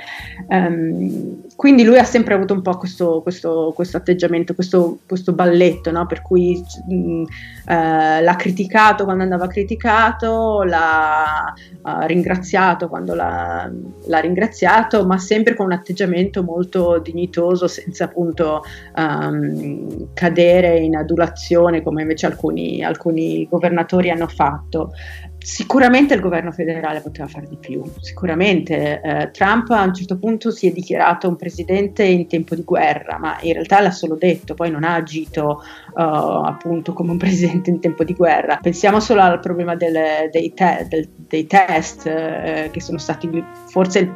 Um, 0.48 1.42
quindi 1.54 1.84
lui 1.84 1.98
ha 1.98 2.04
sempre 2.04 2.34
avuto 2.34 2.54
un 2.54 2.62
po' 2.62 2.78
questo, 2.78 3.20
questo, 3.22 3.72
questo 3.74 3.96
atteggiamento, 3.96 4.54
questo, 4.54 5.00
questo 5.06 5.32
balletto, 5.32 5.90
no? 5.90 6.06
per 6.06 6.22
cui 6.22 6.62
mh, 6.88 6.94
uh, 6.94 7.26
l'ha 7.66 8.36
criticato 8.38 9.04
quando 9.04 9.24
andava 9.24 9.46
criticato, 9.48 10.62
l'ha 10.62 11.52
uh, 11.82 12.06
ringraziato 12.06 12.88
quando 12.88 13.14
l'ha, 13.14 13.70
l'ha, 14.06 14.20
ringraziato, 14.20 15.04
ma 15.04 15.18
sempre 15.18 15.54
con 15.54 15.66
un 15.66 15.72
atteggiamento 15.72 16.42
molto 16.42 16.98
dignitoso, 16.98 17.66
senza 17.66 18.04
appunto 18.04 18.62
um, 18.96 20.08
cadere 20.14 20.78
in 20.78 20.96
adulazione 20.96 21.82
come 21.82 22.02
invece 22.02 22.26
alcuni, 22.26 22.82
alcuni 22.82 23.46
governatori 23.50 24.10
hanno 24.10 24.28
fatto. 24.28 24.92
Sicuramente 25.40 26.14
il 26.14 26.20
governo 26.20 26.50
federale 26.52 27.00
poteva 27.00 27.28
fare 27.28 27.46
di 27.48 27.56
più, 27.56 27.82
sicuramente 28.00 29.00
eh, 29.00 29.30
Trump 29.30 29.70
a 29.70 29.84
un 29.84 29.94
certo 29.94 30.18
punto 30.18 30.50
si 30.50 30.66
è 30.66 30.72
dichiarato 30.72 31.28
un 31.28 31.36
presidente 31.36 32.02
in 32.02 32.26
tempo 32.26 32.54
di 32.54 32.64
guerra, 32.64 33.18
ma 33.18 33.38
in 33.40 33.52
realtà 33.52 33.80
l'ha 33.80 33.90
solo 33.90 34.16
detto, 34.16 34.54
poi 34.54 34.70
non 34.70 34.84
ha 34.84 34.94
agito 34.94 35.62
uh, 35.94 36.00
appunto 36.00 36.92
come 36.92 37.12
un 37.12 37.16
presidente 37.18 37.70
in 37.70 37.80
tempo 37.80 38.04
di 38.04 38.14
guerra. 38.14 38.58
Pensiamo 38.60 39.00
solo 39.00 39.22
al 39.22 39.40
problema 39.40 39.74
delle, 39.76 40.28
dei, 40.30 40.52
te, 40.52 40.86
del, 40.88 41.08
dei, 41.14 41.46
test 41.46 42.06
eh, 42.06 42.68
che 42.72 42.80
sono 42.80 42.98
stati 42.98 43.42
forse 43.68 43.98
il 44.00 44.12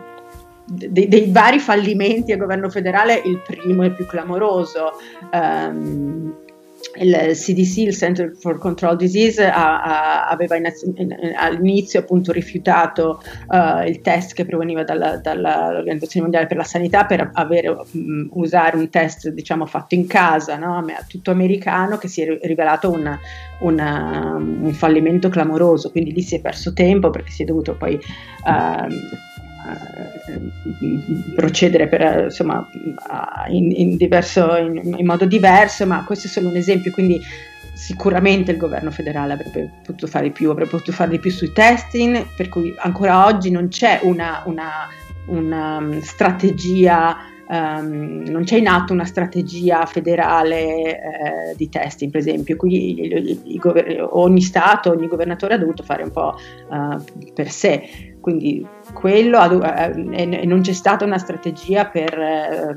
dei, 0.64 1.08
dei, 1.08 1.30
vari 1.30 1.58
fallimenti 1.58 2.32
al 2.32 2.38
governo 2.38 2.70
federale, 2.70 3.20
il 3.24 3.40
primo 3.40 3.82
e 3.82 3.90
più 3.90 4.06
clamoroso. 4.06 4.92
Um, 5.32 6.34
il 6.96 7.30
CDC, 7.32 7.76
il 7.78 7.96
Center 7.96 8.34
for 8.36 8.58
Control 8.58 8.96
Disease, 8.96 9.44
ha, 9.44 9.82
ha, 9.82 10.28
aveva 10.28 10.56
in, 10.56 10.70
in, 10.96 11.16
all'inizio 11.36 12.00
appunto 12.00 12.32
rifiutato 12.32 13.22
uh, 13.48 13.86
il 13.86 14.00
test 14.00 14.34
che 14.34 14.44
proveniva 14.44 14.84
dalla, 14.84 15.16
dall'Organizzazione 15.16 16.26
Mondiale 16.26 16.46
per 16.46 16.56
la 16.56 16.64
Sanità 16.64 17.04
per 17.06 17.30
avere, 17.32 17.68
um, 17.68 18.28
usare 18.32 18.76
un 18.76 18.90
test 18.90 19.28
diciamo 19.28 19.66
fatto 19.66 19.94
in 19.94 20.06
casa, 20.06 20.56
no? 20.56 20.84
tutto 21.08 21.30
americano, 21.30 21.98
che 21.98 22.08
si 22.08 22.22
è 22.22 22.38
rivelato 22.42 22.90
una, 22.90 23.18
una, 23.60 24.34
un 24.36 24.72
fallimento 24.72 25.28
clamoroso, 25.28 25.90
quindi 25.90 26.12
lì 26.12 26.22
si 26.22 26.36
è 26.36 26.40
perso 26.40 26.72
tempo 26.72 27.10
perché 27.10 27.30
si 27.30 27.42
è 27.42 27.46
dovuto 27.46 27.74
poi... 27.74 27.98
Uh, 28.44 29.30
procedere 31.34 31.88
per, 31.88 32.24
insomma, 32.24 32.68
in, 33.48 33.70
in, 33.70 33.96
diverso, 33.96 34.56
in, 34.56 34.94
in, 34.96 35.06
modo 35.06 35.24
diverso, 35.24 35.86
ma 35.86 36.04
questo 36.04 36.26
è 36.26 36.30
solo 36.30 36.48
un 36.48 36.56
esempio, 36.56 36.90
quindi 36.90 37.20
sicuramente 37.74 38.50
il 38.50 38.58
governo 38.58 38.90
federale 38.90 39.32
avrebbe 39.32 39.70
potuto 39.84 40.06
fare 40.06 40.26
di 40.26 40.32
più, 40.32 40.50
avrebbe 40.50 40.70
potuto 40.70 40.92
fare 40.92 41.10
di 41.10 41.18
più 41.18 41.30
sui 41.30 41.52
testing, 41.52 42.26
per 42.36 42.48
cui 42.48 42.74
ancora 42.78 43.26
oggi 43.26 43.50
non 43.50 43.68
c'è 43.68 44.00
una, 44.02 44.42
una, 44.46 44.88
una 45.26 45.76
um, 45.78 46.00
strategia 46.00 47.30
Um, 47.52 48.22
non 48.28 48.44
c'è 48.44 48.56
in 48.56 48.66
atto 48.66 48.94
una 48.94 49.04
strategia 49.04 49.84
federale 49.84 50.96
eh, 51.50 51.54
di 51.54 51.68
testing, 51.68 52.10
per 52.10 52.20
esempio, 52.20 52.56
qui 52.56 52.98
i, 52.98 53.38
i, 53.44 53.56
i, 53.56 53.60
ogni 54.08 54.40
Stato, 54.40 54.90
ogni 54.90 55.06
governatore 55.06 55.54
ha 55.54 55.58
dovuto 55.58 55.82
fare 55.82 56.02
un 56.02 56.10
po' 56.12 56.34
uh, 56.70 57.32
per 57.34 57.50
sé. 57.50 58.14
Quindi 58.22 58.66
quello 58.92 59.62
eh, 59.62 59.92
e 60.10 60.46
non 60.46 60.60
c'è 60.60 60.72
stata 60.72 61.04
una 61.04 61.18
strategia 61.18 61.86
per 61.86 62.18
eh, 62.18 62.76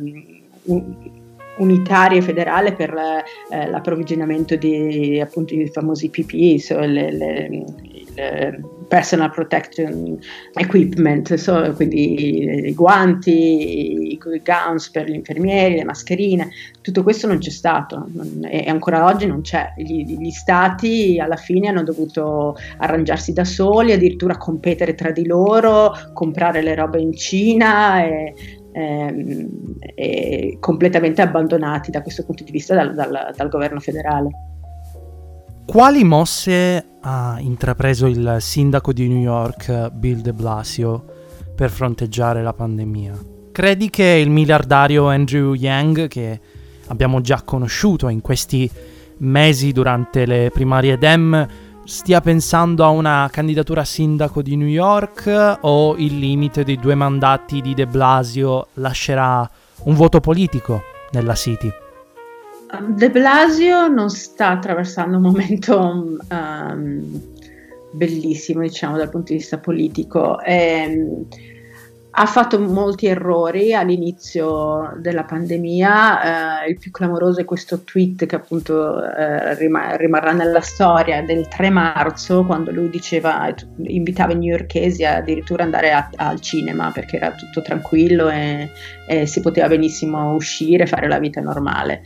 unitaria 1.58 2.17
e 2.17 2.21
federale 2.21 2.73
per 2.73 2.93
eh, 2.93 3.69
l'approvvigionamento 3.69 4.56
di 4.56 5.19
appunto 5.19 5.54
i 5.54 5.67
famosi 5.67 6.10
PPE, 6.10 6.60
so, 6.60 6.80
le, 6.80 7.12
le, 7.12 7.65
il 7.84 8.65
personal 8.88 9.32
protection 9.32 10.17
equipment, 10.54 11.34
so, 11.36 11.74
quindi 11.76 12.67
i 12.67 12.74
guanti, 12.74 14.12
i 14.12 14.19
gowns 14.43 14.89
per 14.89 15.10
gli 15.10 15.13
infermieri, 15.13 15.76
le 15.76 15.84
mascherine, 15.84 16.50
tutto 16.82 17.04
questo 17.04 17.28
non 17.28 17.39
c'è 17.39 17.50
stato 17.50 18.08
non, 18.13 18.48
e 18.50 18.69
ancora 18.69 19.06
oggi 19.06 19.26
non 19.26 19.41
c'è. 19.41 19.74
Gli, 19.78 20.17
gli, 20.17 20.30
stati 20.30 21.19
alla 21.19 21.36
fine 21.36 21.69
hanno 21.69 21.84
dovuto 21.84 22.56
arrangiarsi 22.78 23.34
da 23.34 23.43
soli, 23.43 23.91
addirittura 23.91 24.38
competere 24.38 24.95
tra 24.95 25.12
di 25.12 25.26
loro, 25.26 25.93
comprare 26.13 26.62
le 26.62 26.76
robe 26.76 27.00
in 27.00 27.13
Cina 27.13 28.04
e, 28.04 28.34
e, 28.71 29.48
e 29.95 30.58
completamente 30.60 31.21
abbandonati 31.21 31.91
da 31.91 32.02
questo 32.02 32.24
punto 32.26 32.43
di 32.43 32.52
vista 32.52 32.76
dal, 32.76 32.93
dal, 32.93 33.34
dal 33.36 33.50
governo 33.50 33.80
federale. 33.80 34.55
Quali 35.65 36.04
mosse 36.04 36.97
ha 37.01 37.38
intrapreso 37.39 38.06
il 38.06 38.38
sindaco 38.39 38.93
di 38.93 39.08
New 39.08 39.19
York, 39.19 39.89
Bill 39.89 40.21
de 40.21 40.32
Blasio, 40.32 41.04
per 41.56 41.69
fronteggiare 41.69 42.43
la 42.43 42.54
pandemia? 42.54 43.13
Credi 43.51 43.89
che 43.89 44.04
il 44.04 44.30
miliardario 44.30 45.08
Andrew 45.10 45.54
Yang, 45.54 46.08
che 46.08 46.39
abbiamo 46.88 47.19
già 47.19 47.41
conosciuto 47.43 48.08
in 48.10 48.21
questi 48.21 48.69
mesi 49.17 49.71
durante 49.71 50.25
le 50.25 50.49
primarie 50.54 50.97
Dem, 50.97 51.47
stia 51.84 52.21
pensando 52.21 52.86
a 52.86 52.89
una 52.89 53.28
candidatura 53.32 53.82
a 53.82 53.86
sindaco 53.86 54.41
di 54.41 54.56
New 54.56 54.67
York 54.67 55.58
o 55.62 55.95
il 55.97 56.19
limite 56.19 56.63
dei 56.63 56.78
due 56.78 56.95
mandati 56.95 57.62
di 57.62 57.73
De 57.73 57.88
Blasio 57.88 58.67
lascerà 58.73 59.49
un 59.84 59.95
voto 59.95 60.19
politico 60.19 60.84
nella 61.12 61.36
City? 61.36 61.84
De 62.95 63.10
Blasio 63.12 63.88
non 63.88 64.10
sta 64.10 64.49
attraversando 64.49 65.17
un 65.17 65.23
momento 65.23 66.17
um, 66.30 67.21
bellissimo, 67.91 68.62
diciamo, 68.62 68.97
dal 68.97 69.10
punto 69.10 69.32
di 69.32 69.39
vista 69.39 69.58
politico. 69.58 70.41
E, 70.41 71.25
ha 72.17 72.25
fatto 72.28 72.58
molti 72.60 73.08
errori 73.08 73.73
all'inizio 73.73 74.93
della 74.99 75.25
pandemia, 75.25 76.63
eh, 76.63 76.69
il 76.69 76.78
più 76.78 76.89
clamoroso 76.89 77.41
è 77.41 77.45
questo 77.45 77.82
tweet 77.82 78.25
che 78.25 78.36
appunto 78.36 79.04
eh, 79.04 79.54
rim- 79.56 79.97
rimarrà 79.97 80.32
nella 80.32 80.62
storia 80.62 81.21
del 81.23 81.49
3 81.49 81.69
marzo 81.69 82.45
quando 82.45 82.71
lui 82.71 82.89
diceva, 82.89 83.54
invitava 83.84 84.32
i 84.32 84.38
newyorkesi 84.38 85.04
addirittura 85.04 85.63
ad 85.63 85.73
andare 85.73 85.91
a- 85.91 86.10
al 86.15 86.39
cinema 86.39 86.89
perché 86.91 87.17
era 87.17 87.32
tutto 87.32 87.62
tranquillo 87.62 88.30
e, 88.30 88.69
e 89.10 89.25
si 89.25 89.41
poteva 89.41 89.67
benissimo 89.67 90.34
uscire 90.36 90.84
e 90.84 90.88
fare 90.88 91.10
la 91.10 91.19
vita 91.19 91.41
normale. 91.41 92.01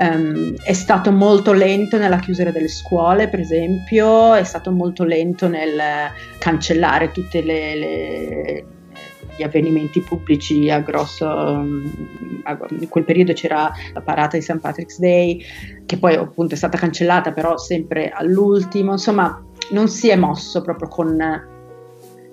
Um, 0.00 0.54
è 0.62 0.74
stato 0.74 1.10
molto 1.10 1.52
lento 1.52 1.98
nella 1.98 2.20
chiusura 2.20 2.52
delle 2.52 2.68
scuole, 2.68 3.26
per 3.28 3.40
esempio, 3.40 4.32
è 4.32 4.44
stato 4.44 4.70
molto 4.70 5.02
lento 5.02 5.48
nel 5.48 5.80
cancellare 6.38 7.10
tutti 7.10 7.42
gli 9.36 9.42
avvenimenti 9.42 10.00
pubblici 10.00 10.70
a 10.70 10.78
grosso. 10.80 11.26
in 11.26 12.88
quel 12.88 13.04
periodo 13.04 13.32
c'era 13.32 13.72
la 13.92 14.00
parata 14.00 14.36
di 14.36 14.42
St. 14.42 14.60
Patrick's 14.60 15.00
Day, 15.00 15.42
che 15.84 15.98
poi 15.98 16.14
appunto 16.14 16.54
è 16.54 16.56
stata 16.56 16.78
cancellata, 16.78 17.32
però 17.32 17.56
sempre 17.56 18.10
all'ultimo. 18.10 18.92
Insomma, 18.92 19.44
non 19.70 19.88
si 19.88 20.10
è 20.10 20.16
mosso 20.16 20.62
proprio 20.62 20.86
con 20.86 21.57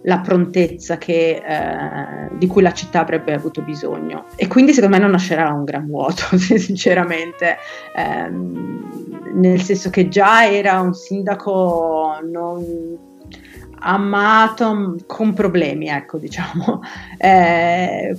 la 0.06 0.20
prontezza 0.20 0.98
che, 0.98 1.42
eh, 1.46 2.30
di 2.38 2.48
cui 2.48 2.62
la 2.62 2.74
città 2.74 3.02
avrebbe 3.02 3.34
avuto 3.34 3.62
bisogno. 3.62 4.26
E 4.36 4.48
quindi 4.48 4.74
secondo 4.74 4.96
me 4.96 5.02
non 5.02 5.12
lascerà 5.12 5.52
un 5.52 5.64
gran 5.64 5.88
vuoto, 5.88 6.38
sinceramente. 6.38 7.58
Eh, 7.96 8.30
nel 9.34 9.62
senso 9.62 9.90
che 9.90 10.08
già 10.08 10.50
era 10.50 10.80
un 10.80 10.94
sindaco 10.94 12.20
non 12.24 12.98
amato 13.80 14.96
con 15.06 15.34
problemi, 15.34 15.88
ecco, 15.88 16.18
diciamo. 16.18 16.82
Eh, 17.18 18.16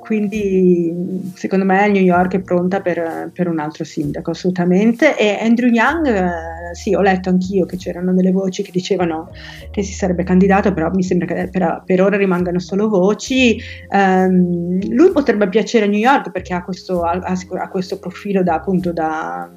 quindi 0.00 1.30
secondo 1.34 1.64
me 1.64 1.88
New 1.88 2.02
York 2.02 2.34
è 2.34 2.40
pronta 2.40 2.80
per, 2.80 3.30
per, 3.32 3.48
un 3.48 3.58
altro 3.60 3.84
sindaco 3.84 4.32
assolutamente. 4.32 5.16
E 5.16 5.38
Andrew 5.40 5.70
Young 5.70 6.06
eh, 6.06 6.74
sì 6.74 6.94
ho 6.94 7.00
letto 7.00 7.28
anch'io 7.28 7.66
che 7.66 7.76
c'erano 7.76 8.12
delle 8.12 8.32
voci 8.32 8.62
che 8.62 8.70
dicevano 8.72 9.30
che 9.70 9.82
si 9.82 9.92
sarebbe 9.92 10.24
candidato 10.24 10.72
però 10.72 10.90
mi 10.90 11.02
sembra 11.02 11.26
che 11.26 11.48
per, 11.48 11.82
per 11.84 12.02
ora 12.02 12.16
rimangano 12.16 12.58
solo 12.58 12.88
voci. 12.88 13.60
Um, 13.90 14.78
lui 14.88 15.12
potrebbe 15.12 15.48
piacere 15.48 15.84
a 15.84 15.88
New 15.88 15.98
York 15.98 16.30
perché 16.32 16.54
ha 16.54 16.64
questo, 16.64 17.02
ha, 17.02 17.20
ha 17.22 17.68
questo 17.68 17.98
profilo 17.98 18.42
da 18.42 18.54
appunto 18.54 18.92
da, 18.92 19.48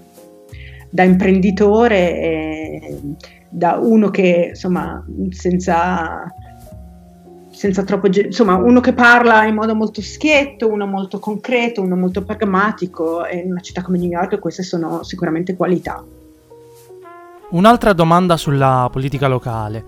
da 0.89 1.03
imprenditore 1.03 2.82
da 3.49 3.77
uno 3.77 4.10
che 4.10 4.47
insomma 4.49 5.06
senza 5.29 6.25
senza 7.63 7.84
troppo, 7.84 8.08
insomma, 8.08 8.58
uno 8.58 8.82
che 8.82 8.91
parla 8.91 9.45
in 9.45 9.56
modo 9.56 9.73
molto 9.73 10.02
schietto, 10.02 10.67
uno 10.67 10.86
molto 10.86 11.17
concreto, 11.17 11.82
uno 11.82 11.95
molto 11.95 12.21
pragmatico 12.21 13.26
e 13.26 13.38
in 13.38 13.52
una 13.52 13.62
città 13.62 13.82
come 13.82 13.97
New 13.97 14.10
York 14.10 14.38
queste 14.38 14.63
sono 14.63 15.02
sicuramente 15.04 15.56
qualità. 15.56 16.04
Un'altra 17.52 17.93
domanda 17.93 18.36
sulla 18.36 18.89
politica 18.91 19.30
locale. 19.30 19.82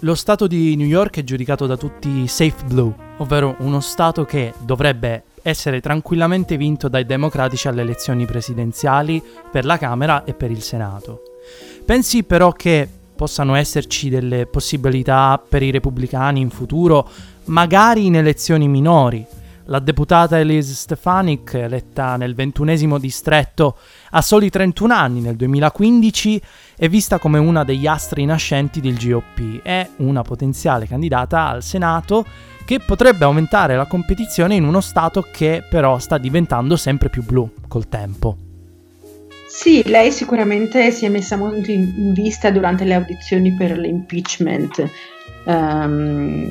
Lo 0.00 0.14
Stato 0.14 0.46
di 0.46 0.76
New 0.76 0.86
York 0.86 1.18
è 1.18 1.24
giudicato 1.24 1.66
da 1.66 1.76
tutti 1.76 2.28
safe 2.28 2.62
blue, 2.64 2.94
ovvero 3.16 3.56
uno 3.58 3.80
Stato 3.80 4.24
che 4.24 4.54
dovrebbe 4.60 5.24
essere 5.42 5.80
tranquillamente 5.80 6.56
vinto 6.56 6.86
dai 6.86 7.06
democratici 7.06 7.66
alle 7.66 7.82
elezioni 7.82 8.24
presidenziali 8.24 9.20
per 9.50 9.64
la 9.64 9.78
Camera 9.78 10.22
e 10.22 10.32
per 10.34 10.52
il 10.52 10.62
Senato. 10.62 11.22
Pensi 11.84 12.22
però 12.22 12.52
che 12.52 12.88
possano 13.20 13.54
esserci 13.54 14.08
delle 14.08 14.46
possibilità 14.46 15.38
per 15.46 15.62
i 15.62 15.70
repubblicani 15.70 16.40
in 16.40 16.48
futuro, 16.48 17.06
magari 17.44 18.06
in 18.06 18.16
elezioni 18.16 18.66
minori. 18.66 19.26
La 19.66 19.78
deputata 19.78 20.38
Elise 20.38 20.72
Stefanik, 20.72 21.52
eletta 21.52 22.16
nel 22.16 22.34
ventunesimo 22.34 22.96
distretto 22.96 23.76
a 24.12 24.22
soli 24.22 24.48
31 24.48 24.94
anni 24.94 25.20
nel 25.20 25.36
2015, 25.36 26.40
è 26.76 26.88
vista 26.88 27.18
come 27.18 27.38
una 27.38 27.62
degli 27.62 27.86
astri 27.86 28.24
nascenti 28.24 28.80
del 28.80 28.96
GOP. 28.96 29.60
È 29.62 29.86
una 29.96 30.22
potenziale 30.22 30.86
candidata 30.86 31.46
al 31.46 31.62
Senato 31.62 32.24
che 32.64 32.80
potrebbe 32.80 33.26
aumentare 33.26 33.76
la 33.76 33.84
competizione 33.84 34.54
in 34.54 34.64
uno 34.64 34.80
Stato 34.80 35.26
che 35.30 35.62
però 35.68 35.98
sta 35.98 36.16
diventando 36.16 36.74
sempre 36.74 37.10
più 37.10 37.22
blu 37.22 37.52
col 37.68 37.86
tempo. 37.86 38.49
Sì, 39.52 39.82
lei 39.86 40.12
sicuramente 40.12 40.92
si 40.92 41.06
è 41.06 41.08
messa 41.08 41.36
molto 41.36 41.72
in 41.72 42.12
vista 42.12 42.52
durante 42.52 42.84
le 42.84 42.94
audizioni 42.94 43.52
per 43.52 43.76
l'impeachment 43.76 44.88
um, 45.44 46.48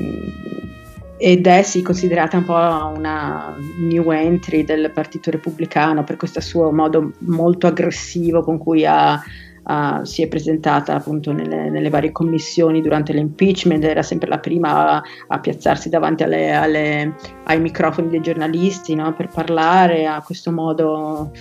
ed 1.17 1.47
è 1.47 1.63
sì 1.63 1.81
considerata 1.81 2.37
un 2.37 2.43
po' 2.43 2.53
una 2.53 3.55
new 3.79 4.11
entry 4.11 4.65
del 4.65 4.91
Partito 4.93 5.31
Repubblicano 5.31 6.03
per 6.03 6.17
questo 6.17 6.41
suo 6.41 6.73
modo 6.73 7.13
molto 7.19 7.67
aggressivo 7.67 8.43
con 8.43 8.57
cui 8.57 8.85
ha, 8.85 9.23
ha, 9.63 10.01
si 10.03 10.21
è 10.21 10.27
presentata 10.27 10.93
appunto 10.95 11.31
nelle, 11.31 11.69
nelle, 11.69 11.89
varie 11.89 12.11
commissioni 12.11 12.81
durante 12.81 13.13
l'impeachment, 13.13 13.81
era 13.85 14.03
sempre 14.03 14.27
la 14.27 14.39
prima 14.39 14.97
a, 14.97 15.03
a 15.27 15.39
piazzarsi 15.39 15.87
davanti 15.87 16.23
alle, 16.23 16.51
alle, 16.51 17.15
ai 17.45 17.61
microfoni 17.61 18.09
dei 18.09 18.19
giornalisti 18.19 18.93
no? 18.93 19.13
per 19.13 19.29
parlare, 19.29 20.05
a 20.05 20.21
questo 20.21 20.51
modo 20.51 21.31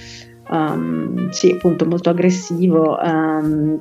um, 0.50 1.30
sì, 1.30 1.50
appunto 1.52 1.86
molto 1.86 2.10
aggressivo. 2.10 2.98
Um, 3.02 3.80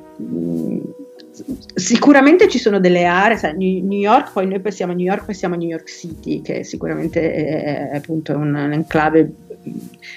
sicuramente 1.74 2.48
ci 2.48 2.58
sono 2.58 2.80
delle 2.80 3.04
aree, 3.04 3.36
sai, 3.36 3.56
New 3.56 3.98
York, 3.98 4.32
poi 4.32 4.46
noi 4.46 4.60
pensiamo 4.60 4.92
a 4.92 4.94
New 4.94 5.06
York, 5.06 5.24
pensiamo 5.24 5.54
a 5.54 5.58
New 5.58 5.68
York 5.68 5.88
City, 5.88 6.42
che 6.42 6.64
sicuramente 6.64 7.32
è, 7.32 7.90
è 7.90 7.96
appunto 7.96 8.36
un'enclave 8.36 9.32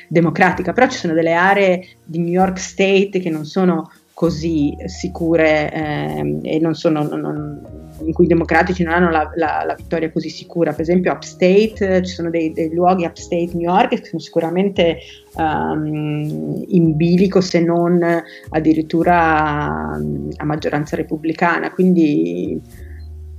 democratica, 0.08 0.74
però 0.74 0.88
ci 0.88 0.98
sono 0.98 1.14
delle 1.14 1.34
aree 1.34 1.86
di 2.04 2.20
New 2.20 2.32
York 2.32 2.60
State 2.60 3.20
che 3.20 3.30
non 3.30 3.46
sono 3.46 3.92
così 4.14 4.76
sicure 4.86 5.72
eh, 5.72 6.40
e 6.44 6.60
non 6.60 6.76
sono, 6.76 7.08
non, 7.08 7.62
in 8.04 8.14
cui 8.14 8.26
i 8.26 8.28
democratici 8.28 8.84
non 8.84 8.94
hanno 8.94 9.10
la, 9.10 9.32
la, 9.36 9.64
la, 9.66 9.76
vittoria 9.76 10.12
così 10.12 10.30
sicura. 10.30 10.72
Per 10.72 10.82
esempio, 10.82 11.12
upstate, 11.12 12.02
ci 12.04 12.14
sono 12.14 12.30
dei, 12.30 12.52
dei 12.54 12.74
luoghi 12.74 13.06
upstate 13.06 13.52
New 13.54 13.70
York 13.70 13.90
che 13.90 14.06
sono 14.06 14.22
sicuramente 14.22 14.98
um, 15.36 16.64
in 16.68 16.96
bilico, 16.96 17.42
se 17.42 17.60
non 17.62 18.02
addirittura 18.50 19.98
um, 19.98 20.30
a 20.36 20.46
maggioranza 20.46 20.96
repubblicana. 20.96 21.72
Quindi 21.72 22.60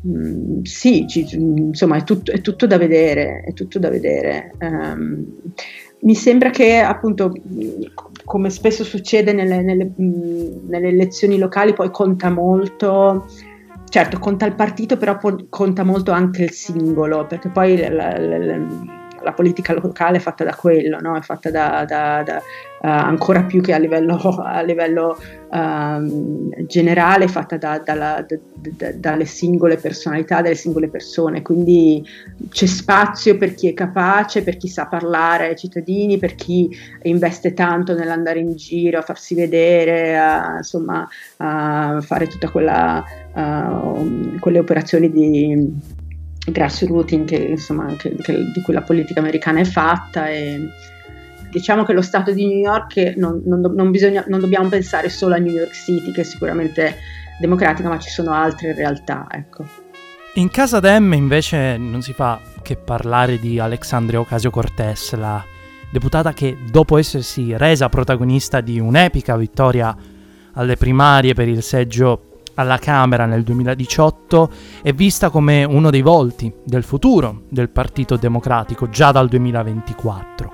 um, 0.03 0.62
sì, 0.62 1.07
ci, 1.07 1.27
insomma, 1.35 1.96
è 1.96 2.05
tutto, 2.05 2.33
è 2.33 2.40
tutto, 2.40 2.66
da 2.66 2.79
vedere. 2.79 3.42
È 3.46 3.53
tutto 3.53 3.79
da 3.79 3.90
vedere. 3.90 4.53
Um, 4.61 5.27
mi 6.03 6.14
sembra 6.14 6.51
che 6.51 6.79
appunto 6.79 7.33
come 8.25 8.51
spesso 8.51 8.85
succede 8.85 9.33
nelle, 9.33 9.62
nelle, 9.62 9.92
nelle, 9.96 10.88
elezioni 10.88 11.38
locali 11.38 11.72
poi 11.75 11.90
conta 11.90 12.31
molto 12.31 13.27
certo 13.92 14.18
conta 14.18 14.46
il 14.46 14.55
partito 14.55 14.96
però 14.96 15.18
conta 15.50 15.83
molto 15.83 16.12
anche 16.12 16.44
il 16.44 16.52
singolo 16.52 17.26
perché 17.26 17.50
poi 17.50 17.76
la, 17.76 18.16
la, 18.18 18.38
la, 18.38 18.57
la 19.22 19.33
politica 19.33 19.72
locale 19.72 20.18
è 20.18 20.20
fatta 20.20 20.44
da 20.44 20.55
quello, 20.55 20.98
no? 21.00 21.16
è 21.16 21.20
fatta 21.20 21.50
da, 21.50 21.85
da, 21.87 22.22
da 22.22 22.37
uh, 22.37 22.40
ancora 22.81 23.44
più 23.44 23.61
che 23.61 23.72
a 23.72 23.78
livello, 23.78 24.16
a 24.42 24.61
livello 24.62 25.16
uh, 25.48 26.66
generale, 26.66 27.24
è 27.24 27.28
fatta 27.28 27.57
da, 27.57 27.81
dalle 28.94 29.24
singole 29.24 29.76
personalità, 29.76 30.42
dalle 30.42 30.55
singole 30.55 30.88
persone, 30.88 31.42
quindi 31.42 32.05
c'è 32.50 32.66
spazio 32.66 33.37
per 33.37 33.55
chi 33.55 33.68
è 33.68 33.74
capace, 33.74 34.42
per 34.42 34.57
chi 34.57 34.68
sa 34.68 34.87
parlare 34.87 35.48
ai 35.48 35.57
cittadini, 35.57 36.18
per 36.18 36.35
chi 36.35 36.68
investe 37.02 37.55
tanto 37.55 37.94
nell'andare 37.94 38.40
in 38.40 38.55
giro, 38.57 38.98
a 38.98 39.02
farsi 39.02 39.35
vedere, 39.35 40.18
a, 40.18 40.57
insomma, 40.59 41.09
a 41.38 42.00
fare 42.00 42.26
tutta 42.26 42.50
quella, 42.50 43.05
uh, 43.35 44.38
quelle 44.38 44.59
operazioni 44.59 45.11
di 45.11 45.71
grassrooting 46.45 47.27
che, 47.27 47.37
insomma, 47.37 47.95
che, 47.97 48.14
che, 48.16 48.51
di 48.53 48.61
cui 48.62 48.75
la 48.75 48.83
politica 48.83 49.21
americana 49.21 49.61
è 49.61 49.64
fatta 49.64 50.29
e 50.29 50.68
diciamo 51.51 51.85
che 51.85 51.92
lo 51.92 52.03
Stato 52.03 52.33
di 52.33 52.47
New 52.47 52.59
York 52.59 53.14
non, 53.16 53.42
non, 53.45 53.61
non, 53.61 53.90
bisogna, 53.90 54.25
non 54.27 54.40
dobbiamo 54.40 54.68
pensare 54.68 55.09
solo 55.09 55.35
a 55.35 55.38
New 55.38 55.53
York 55.53 55.75
City 55.75 56.11
che 56.11 56.23
è 56.23 56.25
sicuramente 56.25 56.97
democratica 57.38 57.88
ma 57.88 57.99
ci 57.99 58.11
sono 58.11 58.33
altre 58.33 58.75
realtà 58.75 59.27
ecco. 59.31 59.64
In 60.35 60.49
casa 60.49 60.81
Dem 60.81 61.12
invece 61.12 61.77
non 61.77 62.01
si 62.01 62.14
fa 62.14 62.40
che 62.62 62.77
parlare 62.77 63.38
di 63.38 63.59
Alexandria 63.59 64.18
Ocasio-Cortez, 64.21 65.14
la 65.14 65.45
deputata 65.90 66.33
che 66.33 66.57
dopo 66.71 66.97
essersi 66.97 67.55
resa 67.55 67.90
protagonista 67.90 68.62
di 68.62 68.81
un'epica 68.81 69.37
vittoria 69.37 69.95
alle 70.55 70.77
primarie 70.77 71.35
per 71.35 71.49
il 71.49 71.62
seggio 71.62 72.32
alla 72.55 72.79
Camera 72.79 73.27
nel 73.27 73.43
2018 73.43 74.51
è 74.83 74.93
vista 74.93 75.31
come 75.31 75.65
uno 75.65 75.91
dei 75.91 76.03
volti 76.03 76.53
del 76.65 76.83
futuro 76.83 77.43
del 77.49 77.71
Partito 77.71 78.17
Democratico 78.17 78.88
già 78.88 79.12
dal 79.12 79.29
2024. 79.29 80.53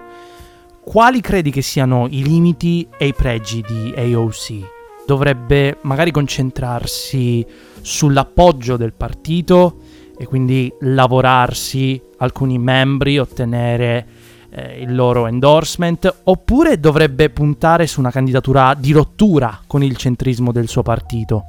Quali 0.84 1.20
credi 1.20 1.50
che 1.50 1.62
siano 1.62 2.06
i 2.08 2.22
limiti 2.22 2.88
e 2.96 3.08
i 3.08 3.14
pregi 3.14 3.62
di 3.66 3.92
AOC? 3.94 4.76
Dovrebbe 5.06 5.78
magari 5.82 6.10
concentrarsi 6.10 7.44
sull'appoggio 7.80 8.76
del 8.76 8.94
partito 8.94 9.80
e 10.18 10.26
quindi 10.26 10.72
lavorarsi 10.80 12.00
alcuni 12.18 12.58
membri, 12.58 13.18
ottenere 13.18 14.06
eh, 14.50 14.80
il 14.80 14.94
loro 14.94 15.26
endorsement, 15.26 16.20
oppure 16.24 16.80
dovrebbe 16.80 17.30
puntare 17.30 17.86
su 17.86 18.00
una 18.00 18.10
candidatura 18.10 18.74
di 18.74 18.92
rottura 18.92 19.60
con 19.66 19.82
il 19.82 19.96
centrismo 19.96 20.52
del 20.52 20.68
suo 20.68 20.82
partito? 20.82 21.44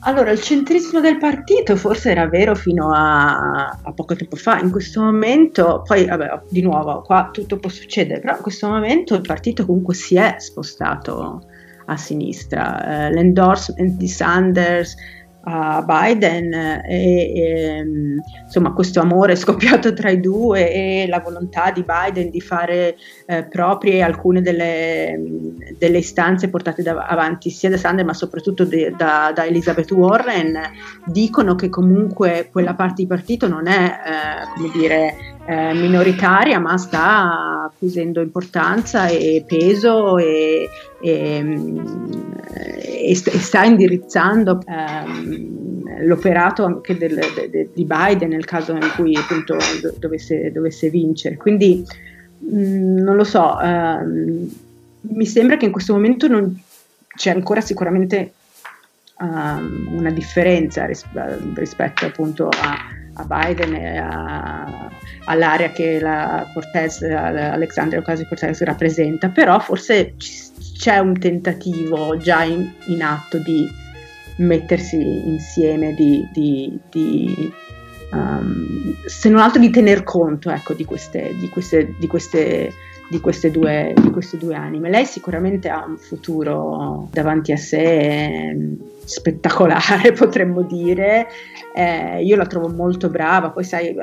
Allora, 0.00 0.30
il 0.30 0.40
centrismo 0.40 1.00
del 1.00 1.18
partito 1.18 1.74
forse 1.74 2.10
era 2.10 2.28
vero 2.28 2.54
fino 2.54 2.92
a, 2.92 3.68
a, 3.82 3.92
poco 3.92 4.14
tempo 4.14 4.36
fa, 4.36 4.60
in 4.60 4.70
questo 4.70 5.02
momento, 5.02 5.82
poi 5.84 6.06
vabbè, 6.06 6.42
di 6.48 6.62
nuovo, 6.62 7.02
qua 7.02 7.30
tutto 7.32 7.58
può 7.58 7.68
succedere, 7.68 8.20
però 8.20 8.36
in 8.36 8.42
questo 8.42 8.68
momento 8.68 9.16
il 9.16 9.22
partito 9.22 9.66
comunque 9.66 9.94
si 9.94 10.14
è 10.16 10.36
spostato 10.38 11.42
a 11.86 11.96
sinistra. 11.96 13.06
Eh, 13.06 13.12
l'endorsement 13.12 13.96
di 13.96 14.08
Sanders 14.08 14.94
a 15.50 15.82
Biden 15.82 16.52
e, 16.52 16.82
e, 16.84 17.84
insomma 18.44 18.72
questo 18.72 19.00
amore 19.00 19.34
scoppiato 19.36 19.94
tra 19.94 20.10
i 20.10 20.20
due 20.20 20.70
e 20.70 21.06
la 21.08 21.20
volontà 21.20 21.70
di 21.70 21.84
Biden 21.84 22.28
di 22.30 22.40
fare 22.40 22.96
eh, 23.26 23.44
proprie 23.44 24.02
alcune 24.02 24.42
delle, 24.42 25.18
delle, 25.78 25.98
istanze 25.98 26.50
portate 26.50 26.82
da, 26.82 27.06
avanti 27.06 27.48
sia 27.50 27.70
da 27.70 27.78
Sanders 27.78 28.06
ma 28.06 28.14
soprattutto 28.14 28.64
de, 28.64 28.92
da, 28.96 29.32
da, 29.34 29.46
Elizabeth 29.46 29.90
Warren 29.90 30.60
dicono 31.06 31.54
che 31.54 31.70
comunque 31.70 32.48
quella 32.52 32.74
parte 32.74 33.02
di 33.02 33.08
partito 33.08 33.48
non 33.48 33.66
è 33.66 33.84
eh, 33.84 34.54
come 34.54 34.70
dire 34.72 35.37
eh, 35.48 35.72
minoritaria 35.72 36.58
ma 36.58 36.76
sta 36.76 37.70
acquisendo 37.72 38.20
importanza 38.20 39.06
e 39.06 39.42
peso 39.46 40.18
e, 40.18 40.68
e, 41.00 41.82
e 42.52 43.14
sta 43.14 43.64
indirizzando 43.64 44.60
ehm, 44.66 46.04
l'operato 46.04 46.66
anche 46.66 46.98
del, 46.98 47.18
de, 47.48 47.70
di 47.72 47.84
Biden 47.86 48.28
nel 48.28 48.44
caso 48.44 48.72
in 48.72 48.92
cui 48.94 49.16
appunto 49.16 49.56
dovesse, 49.98 50.52
dovesse 50.52 50.90
vincere. 50.90 51.38
Quindi 51.38 51.82
mh, 52.40 52.58
mm, 52.58 52.98
non 52.98 53.16
lo 53.16 53.24
so, 53.24 53.58
ehm, 53.58 54.50
mi 55.00 55.24
sembra 55.24 55.56
che 55.56 55.64
in 55.64 55.72
questo 55.72 55.94
momento 55.94 56.28
non 56.28 56.60
c'è 57.16 57.30
ancora 57.30 57.62
sicuramente 57.62 58.34
um, 59.20 59.88
una 59.92 60.10
differenza 60.10 60.84
ris- 60.84 61.06
rispetto 61.54 62.04
appunto 62.04 62.48
a 62.48 62.97
a 63.18 63.24
Biden 63.24 63.74
e 63.74 63.98
a, 63.98 64.90
all'area 65.24 65.70
che 65.70 66.00
la 66.00 66.48
Cortez, 66.52 67.02
Alexandria 67.02 68.00
Ocasio-Cortez 68.00 68.62
rappresenta, 68.62 69.28
però 69.28 69.58
forse 69.58 70.14
c'è 70.78 70.98
un 70.98 71.18
tentativo 71.18 72.16
già 72.16 72.44
in, 72.44 72.70
in 72.86 73.02
atto 73.02 73.38
di 73.38 73.68
mettersi 74.38 74.96
insieme, 74.96 75.94
di, 75.94 76.26
di, 76.32 76.78
di 76.90 77.52
um, 78.12 78.94
se 79.04 79.28
non 79.28 79.40
altro 79.40 79.60
di 79.60 79.70
tener 79.70 80.04
conto 80.04 80.50
ecco, 80.50 80.74
di, 80.74 80.84
queste, 80.84 81.34
di, 81.38 81.48
queste, 81.48 81.94
di, 81.98 82.06
queste, 82.06 82.72
di, 83.08 83.20
queste 83.20 83.50
due, 83.50 83.94
di 83.96 84.10
queste 84.10 84.38
due 84.38 84.54
anime. 84.54 84.90
Lei 84.90 85.04
sicuramente 85.04 85.68
ha 85.68 85.84
un 85.84 85.96
futuro 85.96 87.08
davanti 87.10 87.52
a 87.52 87.56
sé 87.56 88.76
spettacolare, 89.08 90.12
potremmo 90.12 90.62
dire. 90.62 91.26
Eh, 91.74 92.22
io 92.22 92.36
la 92.36 92.46
trovo 92.46 92.68
molto 92.68 93.08
brava, 93.08 93.50
poi 93.50 93.64
sai, 93.64 93.94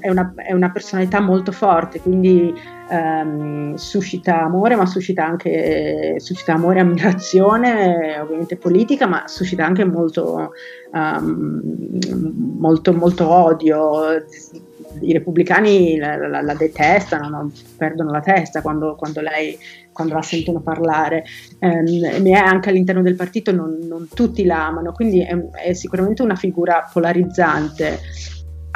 è 0.00 0.08
una, 0.08 0.32
è 0.36 0.52
una 0.52 0.70
personalità 0.70 1.20
molto 1.20 1.52
forte, 1.52 2.00
quindi 2.00 2.54
ehm, 2.88 3.74
suscita 3.74 4.42
amore, 4.42 4.76
ma 4.76 4.86
suscita 4.86 5.24
anche 5.24 6.14
suscita 6.18 6.54
amore 6.54 6.80
ammirazione, 6.80 8.18
ovviamente 8.20 8.56
politica, 8.56 9.06
ma 9.06 9.24
suscita 9.26 9.66
anche 9.66 9.84
molto, 9.84 10.52
um, 10.92 11.98
molto, 12.58 12.92
molto 12.92 13.28
odio 13.28 14.24
i 15.00 15.12
repubblicani 15.12 15.96
la, 15.96 16.16
la, 16.16 16.40
la 16.42 16.54
detestano, 16.54 17.28
no? 17.28 17.52
perdono 17.76 18.10
la 18.10 18.20
testa 18.20 18.62
quando, 18.62 18.94
quando, 18.96 19.20
lei, 19.20 19.58
quando 19.92 20.14
la 20.14 20.22
sentono 20.22 20.60
parlare, 20.60 21.24
ehm, 21.58 22.32
anche 22.34 22.68
all'interno 22.70 23.02
del 23.02 23.16
partito 23.16 23.52
non, 23.52 23.78
non 23.82 24.08
tutti 24.12 24.44
la 24.44 24.66
amano, 24.66 24.92
quindi 24.92 25.20
è, 25.20 25.36
è, 25.50 25.72
sicuramente 25.72 26.22
una 26.22 26.36
figura 26.36 26.88
polarizzante. 26.90 28.00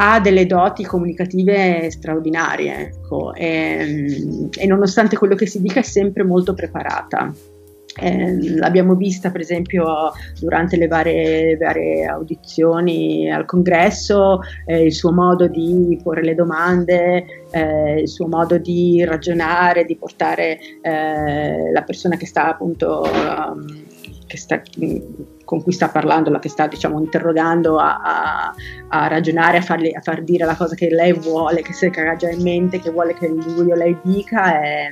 Ha 0.00 0.20
delle 0.20 0.46
doti 0.46 0.84
comunicative 0.84 1.90
straordinarie 1.90 2.78
ecco, 2.78 3.34
e, 3.34 4.48
e 4.56 4.66
nonostante 4.68 5.16
quello 5.16 5.34
che 5.34 5.46
si 5.46 5.60
dica 5.60 5.80
è 5.80 5.82
sempre 5.82 6.22
molto 6.22 6.54
preparata. 6.54 7.34
Eh, 8.00 8.56
l'abbiamo 8.56 8.94
vista 8.94 9.30
per 9.30 9.40
esempio 9.40 10.12
durante 10.38 10.76
le 10.76 10.86
varie, 10.86 11.56
varie 11.56 12.06
audizioni 12.06 13.30
al 13.30 13.44
congresso, 13.44 14.40
eh, 14.66 14.84
il 14.84 14.92
suo 14.92 15.12
modo 15.12 15.48
di 15.48 15.98
porre 16.02 16.22
le 16.22 16.34
domande, 16.34 17.24
eh, 17.50 18.00
il 18.00 18.08
suo 18.08 18.28
modo 18.28 18.58
di 18.58 19.04
ragionare, 19.04 19.84
di 19.84 19.96
portare 19.96 20.58
eh, 20.80 21.72
la 21.72 21.82
persona 21.82 22.16
che 22.16 22.26
sta 22.26 22.48
appunto 22.48 23.02
um, 23.02 23.86
che 24.28 24.36
sta, 24.36 24.62
con 25.44 25.62
cui 25.62 25.72
sta 25.72 25.88
parlando, 25.88 26.30
la 26.30 26.38
che 26.38 26.50
sta 26.50 26.68
diciamo 26.68 27.00
interrogando 27.00 27.78
a, 27.78 27.96
a, 27.96 28.54
a 28.88 29.08
ragionare, 29.08 29.56
a, 29.56 29.62
farli, 29.62 29.92
a 29.92 30.00
far 30.00 30.22
dire 30.22 30.44
la 30.44 30.54
cosa 30.54 30.76
che 30.76 30.90
lei 30.90 31.14
vuole, 31.14 31.62
che 31.62 31.72
si 31.72 31.86
ha 31.86 32.16
già 32.16 32.28
in 32.28 32.42
mente, 32.42 32.78
che 32.78 32.90
vuole 32.90 33.14
che 33.14 33.26
lui 33.26 33.72
o 33.72 33.74
lei 33.74 33.96
dica. 34.02 34.60
È, 34.60 34.90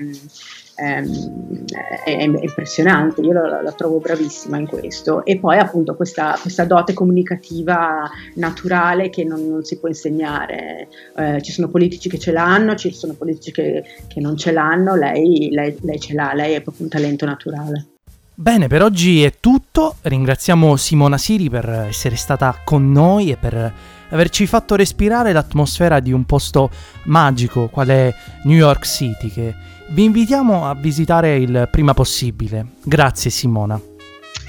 Ehm, 0.79 1.65
è, 2.05 2.23
impressionante, 2.23 3.23
io 3.23 3.33
la, 3.33 3.63
la, 3.63 3.73
trovo 3.73 3.99
bravissima 3.99 4.59
in 4.59 4.67
questo. 4.67 5.25
E 5.25 5.39
poi 5.39 5.59
appunto 5.59 5.95
questa, 5.97 6.37
questa 6.41 6.65
dote 6.65 6.93
comunicativa 6.93 8.09
naturale 8.35 9.09
che 9.09 9.25
non, 9.25 9.49
non 9.49 9.65
si 9.65 9.79
può 9.79 9.89
insegnare. 9.89 10.89
Eh, 11.17 11.41
ci 11.43 11.53
sono 11.53 11.69
politici 11.69 12.09
che 12.09 12.19
ce 12.19 12.33
l'hanno, 12.33 12.75
ci 12.75 12.93
sono 12.93 13.15
politici 13.15 13.53
che, 13.53 13.85
che 14.07 14.21
non 14.21 14.37
ce 14.37 14.53
l'hanno, 14.53 14.95
lei, 14.95 15.49
lei, 15.51 15.77
lei 15.81 15.99
ce 15.99 16.13
l'ha, 16.13 16.33
lei 16.35 16.55
è 16.55 16.61
proprio 16.61 16.85
un 16.85 16.91
talento 16.91 17.25
naturale. 17.25 17.87
Bene, 18.35 18.69
per 18.69 18.83
oggi 18.83 19.23
è 19.23 19.33
tutto. 19.41 19.97
Ringraziamo 20.03 20.77
Simona 20.77 21.17
Siri 21.17 21.49
per 21.49 21.87
essere 21.89 22.17
stata 22.17 22.61
con 22.65 22.93
noi 22.93 23.31
e 23.31 23.37
per 23.37 23.73
averci 24.11 24.47
fatto 24.47 24.75
respirare 24.75 25.33
l'atmosfera 25.33 26.01
di 26.01 26.13
un 26.13 26.25
posto 26.25 26.71
magico 27.05 27.69
qual 27.69 27.89
è 27.89 28.15
New 28.45 28.57
York 28.57 28.87
City 28.87 29.29
che 29.29 29.55
vi 29.89 30.05
invitiamo 30.05 30.67
a 30.67 30.75
visitare 30.75 31.37
il 31.37 31.69
prima 31.71 31.95
possibile. 31.95 32.67
Grazie 32.83 33.31
Simona. 33.31 33.81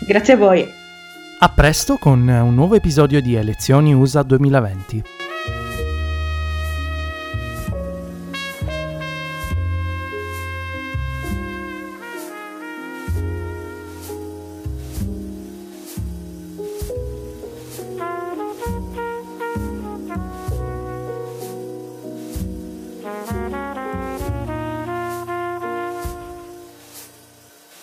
Grazie 0.05 0.33
a 0.33 0.37
voi. 0.37 0.67
A 1.39 1.49
presto 1.49 1.97
con 1.97 2.27
un 2.27 2.55
nuovo 2.55 2.75
episodio 2.75 3.21
di 3.21 3.35
Elezioni 3.35 3.93
USA 3.93 4.23
2020. 4.23 5.16